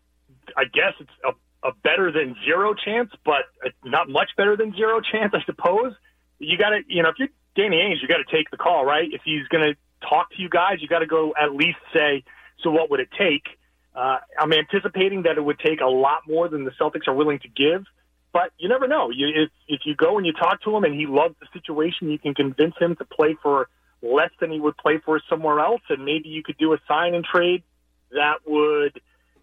I 0.57 0.65
guess 0.65 0.95
it's 1.01 1.11
a, 1.25 1.69
a 1.69 1.73
better 1.83 2.11
than 2.11 2.37
zero 2.45 2.75
chance, 2.75 3.11
but 3.25 3.45
not 3.85 4.09
much 4.09 4.31
better 4.37 4.57
than 4.57 4.75
zero 4.75 5.01
chance, 5.01 5.33
I 5.35 5.43
suppose. 5.45 5.93
You 6.39 6.59
got 6.59 6.71
to, 6.71 6.81
you 6.87 7.03
know, 7.03 7.11
if 7.11 7.17
you're 7.19 7.29
Danny 7.57 7.77
Ainge, 7.77 8.03
you 8.03 8.09
got 8.09 8.19
to 8.19 8.37
take 8.37 8.51
the 8.51 8.57
call, 8.57 8.85
right? 8.85 9.09
If 9.13 9.23
he's 9.25 9.47
going 9.49 9.73
to 9.73 10.09
talk 10.09 10.31
to 10.31 10.43
you 10.43 10.49
guys, 10.49 10.79
you 10.81 10.89
got 10.89 11.01
to 11.01 11.07
go 11.07 11.35
at 11.41 11.55
least 11.55 11.79
say, 11.93 12.25
so 12.63 12.71
what 12.71 12.91
would 12.91 13.01
it 13.01 13.09
take? 13.17 13.47
Uh, 13.95 14.19
I'm 14.39 14.53
anticipating 14.53 15.23
that 15.23 15.37
it 15.37 15.45
would 15.45 15.59
take 15.59 15.81
a 15.81 15.87
lot 15.87 16.21
more 16.29 16.49
than 16.49 16.65
the 16.65 16.71
Celtics 16.73 17.09
are 17.09 17.15
willing 17.15 17.41
to 17.41 17.49
give, 17.49 17.85
but 18.33 18.53
you 18.59 18.69
never 18.69 18.87
know. 18.87 19.11
You, 19.11 19.29
if, 19.29 19.51
if 19.67 19.81
you 19.85 19.95
go 19.95 20.17
and 20.19 20.27
you 20.27 20.33
talk 20.33 20.63
to 20.63 20.77
him 20.77 20.85
and 20.85 20.95
he 20.95 21.07
loves 21.07 21.35
the 21.41 21.47
situation, 21.53 22.11
you 22.11 22.19
can 22.19 22.35
convince 22.35 22.75
him 22.79 22.97
to 22.97 23.05
play 23.05 23.37
for 23.43 23.69
less 24.03 24.31
than 24.41 24.51
he 24.51 24.61
would 24.61 24.77
play 24.77 24.99
for 25.05 25.21
somewhere 25.29 25.61
else, 25.61 25.83
and 25.89 26.05
maybe 26.05 26.29
you 26.29 26.43
could 26.43 26.57
do 26.59 26.73
a 26.73 26.79
sign 26.87 27.15
and 27.15 27.25
trade 27.25 27.63
that 28.13 28.37
would 28.47 29.01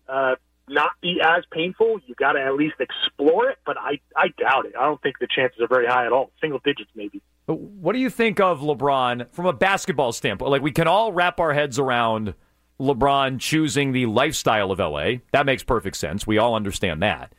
uh, 0.07 0.35
not 0.67 0.91
be 1.01 1.19
as 1.23 1.43
painful. 1.51 1.99
You 2.05 2.15
got 2.15 2.33
to 2.33 2.41
at 2.41 2.53
least 2.55 2.75
explore 2.79 3.49
it, 3.49 3.57
but 3.65 3.77
I 3.77 3.99
I 4.15 4.27
doubt 4.37 4.65
it. 4.65 4.73
I 4.79 4.85
don't 4.85 5.01
think 5.01 5.19
the 5.19 5.27
chances 5.27 5.59
are 5.61 5.67
very 5.67 5.87
high 5.87 6.05
at 6.05 6.11
all. 6.11 6.31
Single 6.41 6.59
digits 6.63 6.89
maybe. 6.95 7.21
What 7.47 7.93
do 7.93 7.99
you 7.99 8.09
think 8.09 8.39
of 8.39 8.61
LeBron 8.61 9.27
from 9.31 9.45
a 9.45 9.53
basketball 9.53 10.11
standpoint? 10.13 10.49
Like, 10.49 10.63
we 10.63 10.71
can 10.71 10.87
all 10.87 11.13
wrap 11.13 11.39
our 11.39 11.53
heads 11.53 11.77
around 11.77 12.33
LeBron 12.79 13.39
choosing 13.39 13.91
the 13.91 14.07
lifestyle 14.07 14.71
of 14.71 14.79
LA. 14.79 15.17
That 15.31 15.45
makes 15.45 15.63
perfect 15.63 15.97
sense. 15.97 16.25
We 16.25 16.39
all 16.39 16.55
understand 16.55 17.03
that. 17.03 17.33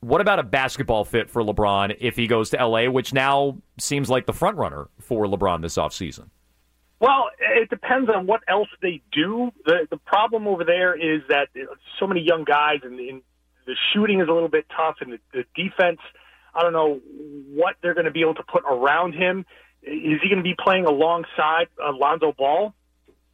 What 0.00 0.20
about 0.20 0.38
a 0.38 0.44
basketball 0.44 1.04
fit 1.04 1.28
for 1.28 1.42
LeBron 1.42 1.96
if 2.00 2.16
he 2.16 2.26
goes 2.28 2.50
to 2.50 2.64
LA, 2.64 2.88
which 2.88 3.12
now 3.12 3.58
seems 3.78 4.08
like 4.08 4.26
the 4.26 4.32
front 4.32 4.56
runner 4.56 4.88
for 5.00 5.26
LeBron 5.26 5.60
this 5.60 5.76
offseason? 5.76 6.28
Well, 7.00 7.30
it 7.38 7.68
depends 7.68 8.08
on 8.08 8.26
what 8.26 8.42
else 8.48 8.68
they 8.82 9.02
do. 9.12 9.52
The 9.64 9.86
the 9.90 9.96
problem 9.98 10.46
over 10.46 10.64
there 10.64 10.94
is 10.94 11.22
that 11.28 11.48
so 11.98 12.06
many 12.06 12.20
young 12.20 12.44
guys 12.44 12.80
and, 12.82 12.98
and 12.98 13.22
the 13.66 13.74
shooting 13.92 14.20
is 14.20 14.28
a 14.28 14.32
little 14.32 14.48
bit 14.48 14.66
tough, 14.74 14.96
and 15.00 15.12
the, 15.12 15.18
the 15.32 15.44
defense. 15.54 16.00
I 16.54 16.62
don't 16.62 16.72
know 16.72 17.00
what 17.54 17.76
they're 17.82 17.94
going 17.94 18.06
to 18.06 18.10
be 18.10 18.22
able 18.22 18.34
to 18.34 18.42
put 18.42 18.64
around 18.68 19.12
him. 19.12 19.44
Is 19.82 20.20
he 20.22 20.28
going 20.28 20.38
to 20.38 20.42
be 20.42 20.56
playing 20.58 20.86
alongside 20.86 21.68
Alonzo 21.84 22.32
Ball? 22.36 22.74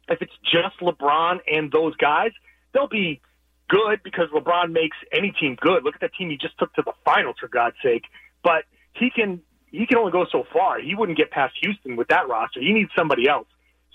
If 0.09 0.21
it's 0.21 0.33
just 0.43 0.79
LeBron 0.79 1.39
and 1.51 1.71
those 1.71 1.95
guys, 1.95 2.31
they'll 2.73 2.87
be 2.87 3.21
good 3.69 4.01
because 4.03 4.29
LeBron 4.33 4.71
makes 4.71 4.97
any 5.11 5.31
team 5.31 5.57
good. 5.59 5.83
Look 5.83 5.95
at 5.95 6.01
that 6.01 6.13
team 6.13 6.29
he 6.29 6.37
just 6.37 6.57
took 6.57 6.73
to 6.75 6.81
the 6.83 6.93
finals 7.03 7.35
for 7.39 7.47
God's 7.47 7.75
sake. 7.83 8.03
But 8.43 8.63
he 8.93 9.09
can 9.09 9.41
he 9.71 9.85
can 9.85 9.97
only 9.97 10.11
go 10.11 10.25
so 10.31 10.43
far. 10.53 10.79
He 10.79 10.95
wouldn't 10.95 11.17
get 11.17 11.31
past 11.31 11.55
Houston 11.61 11.95
with 11.95 12.07
that 12.07 12.27
roster. 12.29 12.61
He 12.61 12.71
needs 12.71 12.91
somebody 12.95 13.27
else. 13.27 13.47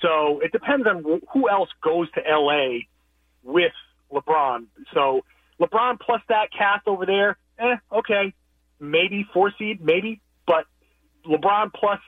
So 0.02 0.40
it 0.40 0.52
depends 0.52 0.86
on 0.86 1.02
who 1.32 1.48
else 1.48 1.68
goes 1.82 2.10
to 2.12 2.20
LA 2.26 2.80
with 3.42 3.72
LeBron. 4.12 4.66
So 4.94 5.24
LeBron 5.60 6.00
plus 6.00 6.20
that 6.28 6.48
cast 6.56 6.86
over 6.86 7.06
there, 7.06 7.36
eh, 7.58 7.76
okay, 7.92 8.34
maybe 8.78 9.26
four 9.32 9.52
seed, 9.58 9.80
maybe, 9.80 10.20
but 10.46 10.64
LeBron 11.26 11.72
plus 11.74 12.00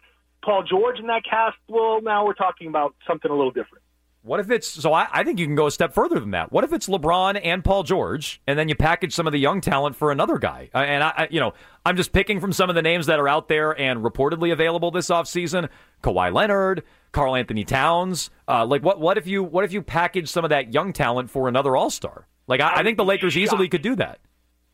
Paul 0.43 0.65
George 0.65 0.99
in 0.99 1.07
that 1.07 1.23
cast, 1.29 1.57
well, 1.69 2.01
now 2.03 2.27
we're 2.27 2.35
talking 2.35 2.67
about 2.69 2.95
something 3.07 3.31
a 3.31 3.35
little 3.35 3.53
different. 3.53 3.82
What 4.25 4.39
if 4.39 4.53
it's 4.53 4.69
so? 4.69 4.93
I, 4.93 5.09
I 5.11 5.25
think 5.25 5.41
you 5.41 5.47
can 5.47 5.57
go 5.57 5.67
a 5.67 5.71
step 5.71 5.93
further 5.93 6.21
than 6.21 6.31
that. 6.31 6.53
What 6.53 6.63
if 6.63 6.73
it's 6.73 6.89
LeBron 6.89 7.41
and 7.43 7.65
Paul 7.65 7.83
George, 7.83 8.41
and 8.47 8.57
then 8.57 8.69
you 8.69 8.77
package 8.77 9.13
some 9.13 9.27
of 9.27 9.33
the 9.33 9.39
young 9.39 9.61
talent 9.61 9.97
for 9.97 10.13
another 10.13 10.39
guy? 10.39 10.71
Uh, 10.73 10.79
and 10.79 11.03
I, 11.03 11.13
I, 11.17 11.29
you 11.29 11.41
know, 11.41 11.55
I'm 11.85 11.97
just 11.97 12.13
picking 12.13 12.41
from 12.41 12.53
some 12.53 12.71
of 12.71 12.77
the 12.77 12.83
names 12.83 13.07
that 13.07 13.19
are 13.19 13.29
out 13.29 13.49
there 13.49 13.73
and 13.73 14.05
reportedly 14.05 14.53
available 14.53 14.93
this 14.93 15.09
offseason. 15.09 15.69
Kawhi 16.05 16.33
Leonard, 16.33 16.85
Karl 17.11 17.35
Anthony 17.35 17.65
Towns. 17.65 18.31
Uh, 18.47 18.65
like 18.65 18.85
what? 18.85 19.01
What 19.01 19.19
if 19.19 19.27
you? 19.27 19.43
What 19.43 19.65
if 19.65 19.73
you 19.73 19.83
package 19.83 20.29
some 20.29 20.45
of 20.45 20.51
that 20.51 20.73
young 20.73 20.93
talent 20.93 21.29
for 21.29 21.49
another 21.49 21.77
All 21.77 21.91
Star? 21.91 22.29
Like 22.47 22.61
I, 22.61 22.77
I 22.77 22.83
think 22.85 22.99
the 22.99 23.05
Lakers 23.05 23.37
easily 23.37 23.69
could 23.69 23.83
do 23.83 23.97
that. 23.97 24.21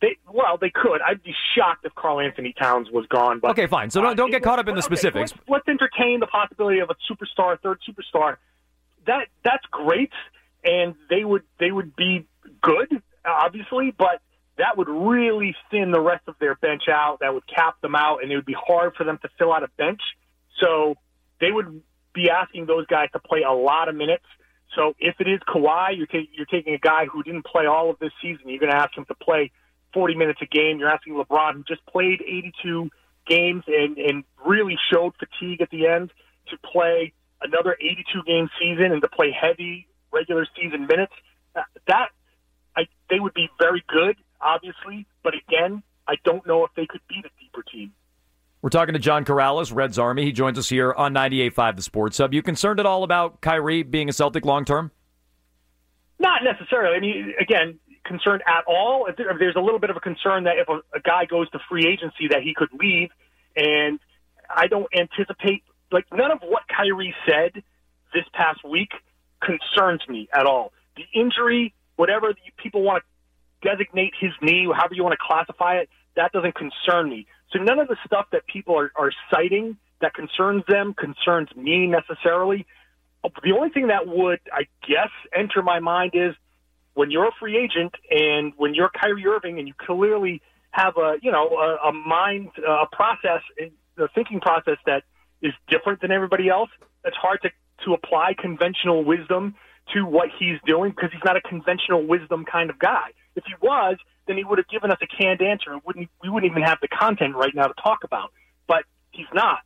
They, 0.01 0.17
well, 0.31 0.59
they 0.61 0.71
could. 0.71 1.01
I'd 1.01 1.23
be 1.23 1.35
shocked 1.57 1.85
if 1.85 1.95
Karl 1.95 2.21
Anthony 2.21 2.55
Towns 2.57 2.89
was 2.91 3.07
gone. 3.07 3.41
But 3.41 3.53
okay, 3.53 3.67
fine. 3.67 3.91
So 3.91 4.01
don't, 4.01 4.15
don't 4.15 4.31
get 4.31 4.43
caught 4.43 4.59
up 4.59 4.69
in 4.69 4.75
the 4.75 4.81
okay, 4.81 4.87
specifics. 4.87 5.33
Let's, 5.33 5.49
let's 5.49 5.69
entertain 5.69 6.21
the 6.21 6.27
possibility 6.27 6.79
of 6.81 6.91
a 6.91 6.95
superstar, 7.11 7.59
third 7.61 7.81
superstar. 7.89 8.37
That 9.09 9.29
that's 9.43 9.65
great, 9.71 10.13
and 10.63 10.95
they 11.09 11.25
would 11.25 11.43
they 11.59 11.73
would 11.73 11.97
be 11.97 12.27
good, 12.63 13.03
obviously, 13.25 13.93
but 13.97 14.21
that 14.59 14.77
would 14.77 14.89
really 14.89 15.57
thin 15.71 15.93
the 15.93 16.01
rest 16.01 16.25
of 16.29 16.35
their 16.39 16.57
bench 16.57 16.83
out. 16.91 17.21
That 17.21 17.33
would 17.33 17.47
cap 17.47 17.81
them 17.81 17.95
out, 17.95 18.23
and 18.23 18.31
it 18.31 18.37
would 18.37 18.45
be 18.45 18.57
hard 18.57 18.95
for 18.97 19.05
them 19.05 19.19
to 19.23 19.29
fill 19.39 19.53
out 19.53 19.63
a 19.63 19.69
bench. 19.79 20.01
So 20.61 20.97
they 21.41 21.51
would 21.51 21.83
be 22.15 22.29
asking 22.29 22.67
those 22.67 22.87
guys 22.87 23.09
to 23.13 23.19
play 23.19 23.43
a 23.49 23.53
lot 23.53 23.89
of 23.89 23.95
minutes. 23.95 24.25
So 24.77 24.95
if 24.99 25.15
it 25.21 25.29
is 25.29 25.41
Kawhi, 25.49 25.97
you're, 25.97 26.07
ta- 26.07 26.29
you're 26.37 26.47
taking 26.47 26.75
a 26.75 26.79
guy 26.79 27.07
who 27.11 27.23
didn't 27.23 27.47
play 27.47 27.67
all 27.67 27.91
of 27.91 27.99
this 27.99 28.13
season. 28.21 28.43
You're 28.49 28.59
going 28.59 28.73
to 28.73 28.77
ask 28.77 28.97
him 28.97 29.07
to 29.07 29.15
play 29.15 29.51
40 29.95 30.17
minutes 30.17 30.41
a 30.43 30.47
game. 30.47 30.79
You're 30.79 30.91
asking 30.91 31.15
LeBron, 31.15 31.55
who 31.55 31.65
just 31.65 31.85
played 31.87 32.21
82 32.21 32.91
games 33.27 33.65
and, 33.67 33.97
and 33.97 34.25
really 34.45 34.77
showed 34.93 35.15
fatigue 35.19 35.63
at 35.63 35.71
the 35.71 35.87
end, 35.87 36.11
to 36.51 36.59
play 36.59 37.13
another 37.43 37.77
82 37.81 38.23
game 38.25 38.49
season 38.61 38.93
and 38.93 39.01
to 39.03 39.09
play 39.09 39.31
heavy 39.39 39.87
regular 40.13 40.47
season 40.57 40.87
minutes. 40.87 41.13
Uh, 41.55 41.63
That 41.87 42.09
I, 42.77 42.87
they 43.11 43.21
would 43.21 43.35
be 43.35 43.49
very 43.59 43.85
good, 43.89 44.17
obviously, 44.41 45.07
but 45.23 45.35
again, 45.35 45.83
I 46.07 46.15
don't 46.25 46.47
know 46.47 46.65
if 46.65 46.71
they 46.77 46.87
could 46.87 47.01
beat 47.09 47.25
a 47.25 47.31
deeper 47.41 47.63
team. 47.63 47.93
We're 48.63 48.71
talking 48.71 48.95
to 48.95 48.99
John 48.99 49.25
Karalis, 49.25 49.73
Reds 49.73 49.99
Army. 49.99 50.25
He 50.25 50.33
joins 50.33 50.59
us 50.59 50.69
here 50.69 50.93
on 50.93 51.15
98.5 51.15 51.77
The 51.77 51.83
Sports 51.83 52.19
Hub. 52.19 52.35
You 52.35 52.43
concerned 52.43 52.81
at 52.81 52.87
all 52.87 53.05
about 53.05 53.41
Kyrie 53.41 53.85
being 53.85 54.09
a 54.09 54.13
Celtic 54.13 54.45
long 54.45 54.65
term? 54.65 54.91
Not 56.19 56.43
necessarily. 56.43 56.97
I 56.97 57.01
mean, 57.01 57.35
again, 57.41 57.79
concerned 58.05 58.43
at 58.47 58.65
all. 58.67 59.07
If 59.07 59.15
if 59.21 59.39
there's 59.39 59.55
a 59.55 59.61
little 59.61 59.79
bit 59.79 59.91
of 59.91 59.97
a 59.97 60.01
concern 60.01 60.45
that 60.45 60.59
if 60.59 60.69
a, 60.69 60.81
a 60.97 61.01
guy 61.01 61.27
goes 61.27 61.49
to 61.51 61.61
free 61.69 61.87
agency, 61.87 62.27
that 62.31 62.43
he 62.43 62.55
could 62.55 62.71
leave, 62.73 63.11
and 63.55 64.01
I 64.51 64.67
don't 64.67 64.89
anticipate 64.93 65.63
like 65.93 66.07
none 66.13 66.31
of 66.31 66.41
what 66.43 66.63
Kyrie 66.69 67.15
said 67.27 67.63
this 68.13 68.25
past 68.33 68.65
week 68.65 68.91
concerns 69.41 70.03
me 70.09 70.29
at 70.35 70.47
all. 70.47 70.73
The 70.97 71.05
injury, 71.19 71.75
whatever 71.97 72.29
the 72.29 72.63
people 72.63 72.83
want 72.83 73.03
to 73.63 73.71
designate 73.71 74.15
his 74.19 74.33
knee, 74.43 74.67
however 74.73 74.95
you 74.95 75.03
want 75.03 75.13
to 75.13 75.25
classify 75.25 75.77
it, 75.77 75.89
that 76.17 76.33
doesn't 76.33 76.55
concern 76.55 77.09
me. 77.09 77.27
So 77.53 77.59
none 77.59 77.79
of 77.79 77.89
the 77.89 77.97
stuff 78.05 78.27
that 78.33 78.47
people 78.47 78.79
are, 78.79 78.93
are 78.97 79.13
citing 79.31 79.77
that 80.01 80.15
concerns 80.15 80.65
them 80.69 80.95
concerns 80.95 81.49
me 81.57 81.87
necessarily. 81.87 82.67
The 83.43 83.53
only 83.53 83.71
thing 83.71 83.89
that 83.89 84.07
would, 84.07 84.41
I 84.53 84.67
guess, 84.87 85.11
enter 85.37 85.63
my 85.63 85.81
mind 85.81 86.13
is 86.15 86.35
when 86.95 87.11
you're 87.11 87.29
a 87.29 87.33
free 87.39 87.57
agent 87.57 87.95
and 88.11 88.53
when 88.57 88.75
you're 88.75 88.91
Kyrie 88.91 89.27
Irving 89.27 89.59
and 89.59 89.67
you 89.67 89.75
clearly 89.77 90.41
have 90.71 90.97
a, 90.97 91.17
you 91.23 91.33
know, 91.33 91.49
a, 91.49 91.89
a 91.89 91.93
mind, 91.93 92.51
a 92.59 92.87
process, 92.91 93.43
a 93.99 94.09
thinking 94.15 94.41
process 94.41 94.77
that 94.87 95.03
is 95.43 95.53
different 95.69 96.01
than 96.01 96.11
everybody 96.11 96.49
else. 96.49 96.71
It's 97.05 97.17
hard 97.17 97.41
to, 97.43 97.51
to 97.85 97.95
apply 97.95 98.35
conventional 98.39 99.05
wisdom 99.05 99.55
to 99.95 100.05
what 100.05 100.29
he's 100.39 100.59
doing 100.67 100.91
because 100.91 101.11
he's 101.13 101.25
not 101.25 101.37
a 101.37 101.41
conventional 101.41 102.07
wisdom 102.07 102.45
kind 102.45 102.71
of 102.71 102.79
guy. 102.79 103.09
If 103.37 103.45
he 103.47 103.55
was, 103.63 103.97
then 104.27 104.37
he 104.37 104.45
would 104.45 104.59
have 104.59 104.69
given 104.69 104.91
us 104.91 104.99
a 105.01 105.07
canned 105.07 105.41
answer 105.41 105.73
and 105.73 105.81
wouldn't 105.87 106.09
we 106.23 106.29
wouldn't 106.29 106.51
even 106.51 106.63
have 106.63 106.79
the 106.81 106.89
content 106.89 107.35
right 107.35 107.55
now 107.55 107.67
to 107.67 107.75
talk 107.83 108.05
about. 108.05 108.33
But 108.67 108.85
he's 109.11 109.27
not. 109.33 109.61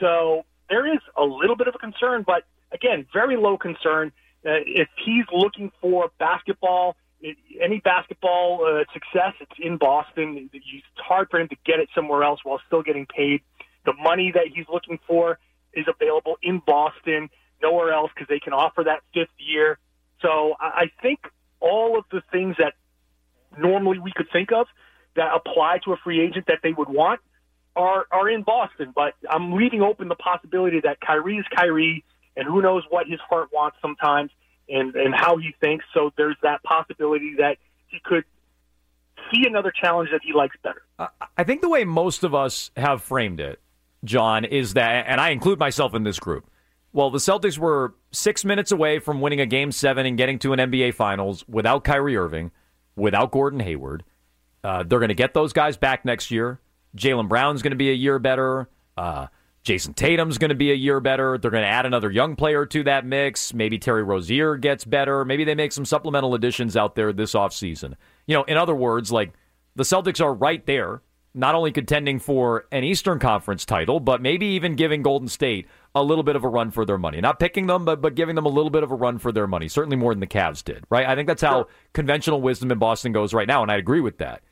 So 0.00 0.44
there 0.68 0.92
is 0.92 1.00
a 1.16 1.24
little 1.24 1.56
bit 1.56 1.68
of 1.68 1.74
a 1.74 1.78
concern, 1.78 2.24
but 2.26 2.44
again, 2.72 3.06
very 3.12 3.36
low 3.36 3.56
concern. 3.56 4.12
Uh, 4.44 4.62
if 4.66 4.88
he's 5.04 5.24
looking 5.32 5.70
for 5.80 6.10
basketball, 6.18 6.96
any 7.60 7.80
basketball 7.80 8.64
uh, 8.64 8.84
success, 8.92 9.34
it's 9.40 9.58
in 9.60 9.76
Boston. 9.76 10.48
It's 10.52 10.84
hard 10.96 11.28
for 11.30 11.40
him 11.40 11.48
to 11.48 11.56
get 11.64 11.80
it 11.80 11.88
somewhere 11.94 12.22
else 12.22 12.40
while 12.44 12.60
still 12.66 12.82
getting 12.82 13.06
paid. 13.06 13.42
The 13.88 13.94
money 13.94 14.32
that 14.34 14.48
he's 14.54 14.66
looking 14.70 14.98
for 15.06 15.38
is 15.72 15.86
available 15.88 16.36
in 16.42 16.60
Boston, 16.66 17.30
nowhere 17.62 17.90
else, 17.90 18.10
because 18.14 18.28
they 18.28 18.38
can 18.38 18.52
offer 18.52 18.84
that 18.84 19.00
fifth 19.14 19.32
year. 19.38 19.78
So 20.20 20.56
I 20.60 20.90
think 21.00 21.20
all 21.58 21.96
of 21.96 22.04
the 22.12 22.20
things 22.30 22.56
that 22.58 22.74
normally 23.56 23.98
we 23.98 24.12
could 24.14 24.26
think 24.30 24.52
of 24.52 24.66
that 25.16 25.30
apply 25.34 25.78
to 25.86 25.94
a 25.94 25.96
free 26.04 26.20
agent 26.20 26.48
that 26.48 26.58
they 26.62 26.72
would 26.72 26.90
want 26.90 27.20
are 27.76 28.04
are 28.12 28.28
in 28.28 28.42
Boston. 28.42 28.92
But 28.94 29.14
I'm 29.26 29.52
leaving 29.52 29.80
open 29.80 30.08
the 30.08 30.16
possibility 30.16 30.80
that 30.80 31.00
Kyrie 31.00 31.38
is 31.38 31.46
Kyrie, 31.56 32.04
and 32.36 32.46
who 32.46 32.60
knows 32.60 32.82
what 32.90 33.06
his 33.06 33.20
heart 33.20 33.48
wants 33.54 33.78
sometimes, 33.80 34.30
and 34.68 34.94
and 34.96 35.14
how 35.14 35.38
he 35.38 35.54
thinks. 35.62 35.86
So 35.94 36.12
there's 36.18 36.36
that 36.42 36.62
possibility 36.62 37.36
that 37.38 37.56
he 37.86 38.00
could 38.04 38.24
see 39.32 39.46
another 39.46 39.72
challenge 39.72 40.10
that 40.12 40.20
he 40.22 40.34
likes 40.34 40.56
better. 40.62 40.82
I 41.38 41.44
think 41.44 41.62
the 41.62 41.70
way 41.70 41.84
most 41.84 42.22
of 42.22 42.34
us 42.34 42.70
have 42.76 43.02
framed 43.02 43.40
it, 43.40 43.60
John, 44.04 44.44
is 44.44 44.74
that, 44.74 45.06
and 45.08 45.20
I 45.20 45.30
include 45.30 45.58
myself 45.58 45.94
in 45.94 46.04
this 46.04 46.18
group. 46.18 46.50
Well, 46.92 47.10
the 47.10 47.18
Celtics 47.18 47.58
were 47.58 47.94
six 48.12 48.44
minutes 48.44 48.72
away 48.72 48.98
from 48.98 49.20
winning 49.20 49.40
a 49.40 49.46
game 49.46 49.72
seven 49.72 50.06
and 50.06 50.16
getting 50.16 50.38
to 50.40 50.52
an 50.52 50.58
NBA 50.58 50.94
Finals 50.94 51.44
without 51.48 51.84
Kyrie 51.84 52.16
Irving, 52.16 52.50
without 52.96 53.30
Gordon 53.30 53.60
Hayward. 53.60 54.04
Uh, 54.64 54.82
they're 54.82 54.98
going 54.98 55.08
to 55.08 55.14
get 55.14 55.34
those 55.34 55.52
guys 55.52 55.76
back 55.76 56.04
next 56.04 56.30
year. 56.30 56.60
Jaylen 56.96 57.28
Brown's 57.28 57.62
going 57.62 57.72
to 57.72 57.76
be 57.76 57.90
a 57.90 57.94
year 57.94 58.18
better. 58.18 58.68
Uh, 58.96 59.26
Jayson 59.64 59.94
Tatum's 59.94 60.38
going 60.38 60.48
to 60.48 60.54
be 60.54 60.72
a 60.72 60.74
year 60.74 60.98
better. 60.98 61.36
They're 61.36 61.50
going 61.50 61.62
to 61.62 61.68
add 61.68 61.84
another 61.84 62.10
young 62.10 62.36
player 62.36 62.64
to 62.66 62.82
that 62.84 63.04
mix. 63.04 63.52
Maybe 63.52 63.78
Terry 63.78 64.02
Rozier 64.02 64.56
gets 64.56 64.84
better. 64.84 65.24
Maybe 65.24 65.44
they 65.44 65.54
make 65.54 65.72
some 65.72 65.84
supplemental 65.84 66.34
additions 66.34 66.76
out 66.76 66.94
there 66.94 67.12
this 67.12 67.34
offseason. 67.34 67.94
You 68.26 68.36
know, 68.36 68.44
in 68.44 68.56
other 68.56 68.74
words, 68.74 69.12
like 69.12 69.34
the 69.76 69.82
Celtics 69.82 70.24
are 70.24 70.32
right 70.32 70.64
there, 70.64 71.02
not 71.34 71.54
only 71.54 71.72
contending 71.72 72.18
for 72.18 72.66
an 72.72 72.84
Eastern 72.84 73.18
Conference 73.18 73.64
title, 73.64 74.00
but 74.00 74.20
maybe 74.20 74.46
even 74.46 74.76
giving 74.76 75.02
Golden 75.02 75.28
State 75.28 75.66
a 75.94 76.02
little 76.02 76.24
bit 76.24 76.36
of 76.36 76.44
a 76.44 76.48
run 76.48 76.70
for 76.70 76.84
their 76.84 76.98
money. 76.98 77.20
Not 77.20 77.38
picking 77.38 77.66
them, 77.66 77.84
but 77.84 78.00
but 78.00 78.14
giving 78.14 78.34
them 78.34 78.46
a 78.46 78.50
little 78.50 78.70
bit 78.70 78.82
of 78.82 78.90
a 78.90 78.94
run 78.94 79.18
for 79.18 79.32
their 79.32 79.46
money. 79.46 79.68
Certainly 79.68 79.96
more 79.96 80.12
than 80.12 80.20
the 80.20 80.26
Cavs 80.26 80.64
did, 80.64 80.84
right? 80.90 81.06
I 81.06 81.14
think 81.14 81.28
that's 81.28 81.42
how 81.42 81.68
conventional 81.92 82.40
wisdom 82.40 82.70
in 82.70 82.78
Boston 82.78 83.12
goes 83.12 83.34
right 83.34 83.48
now, 83.48 83.62
and 83.62 83.70
I 83.70 83.76
agree 83.76 84.00
with 84.00 84.18
that. 84.18 84.42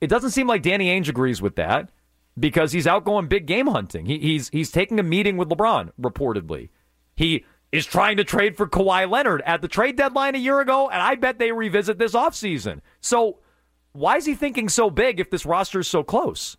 It 0.00 0.08
doesn't 0.08 0.30
seem 0.30 0.46
like 0.46 0.62
Danny 0.62 0.88
Ainge 0.88 1.08
agrees 1.08 1.42
with 1.42 1.56
that 1.56 1.90
because 2.38 2.72
he's 2.72 2.86
out 2.86 3.04
going 3.04 3.26
big 3.26 3.46
game 3.46 3.66
hunting. 3.66 4.06
He, 4.06 4.18
he's 4.18 4.48
he's 4.50 4.70
taking 4.70 4.98
a 4.98 5.02
meeting 5.02 5.36
with 5.36 5.48
LeBron 5.48 5.92
reportedly. 6.00 6.70
He 7.16 7.44
is 7.72 7.84
trying 7.86 8.16
to 8.16 8.24
trade 8.24 8.56
for 8.56 8.66
Kawhi 8.66 9.10
Leonard 9.10 9.42
at 9.44 9.60
the 9.60 9.68
trade 9.68 9.96
deadline 9.96 10.34
a 10.34 10.38
year 10.38 10.60
ago, 10.60 10.88
and 10.88 11.02
I 11.02 11.16
bet 11.16 11.38
they 11.38 11.52
revisit 11.52 11.98
this 11.98 12.12
offseason. 12.12 12.80
So 13.00 13.38
why 13.98 14.16
is 14.16 14.26
he 14.26 14.34
thinking 14.34 14.68
so 14.68 14.90
big 14.90 15.20
if 15.20 15.30
this 15.30 15.44
roster 15.44 15.80
is 15.80 15.88
so 15.88 16.02
close? 16.02 16.56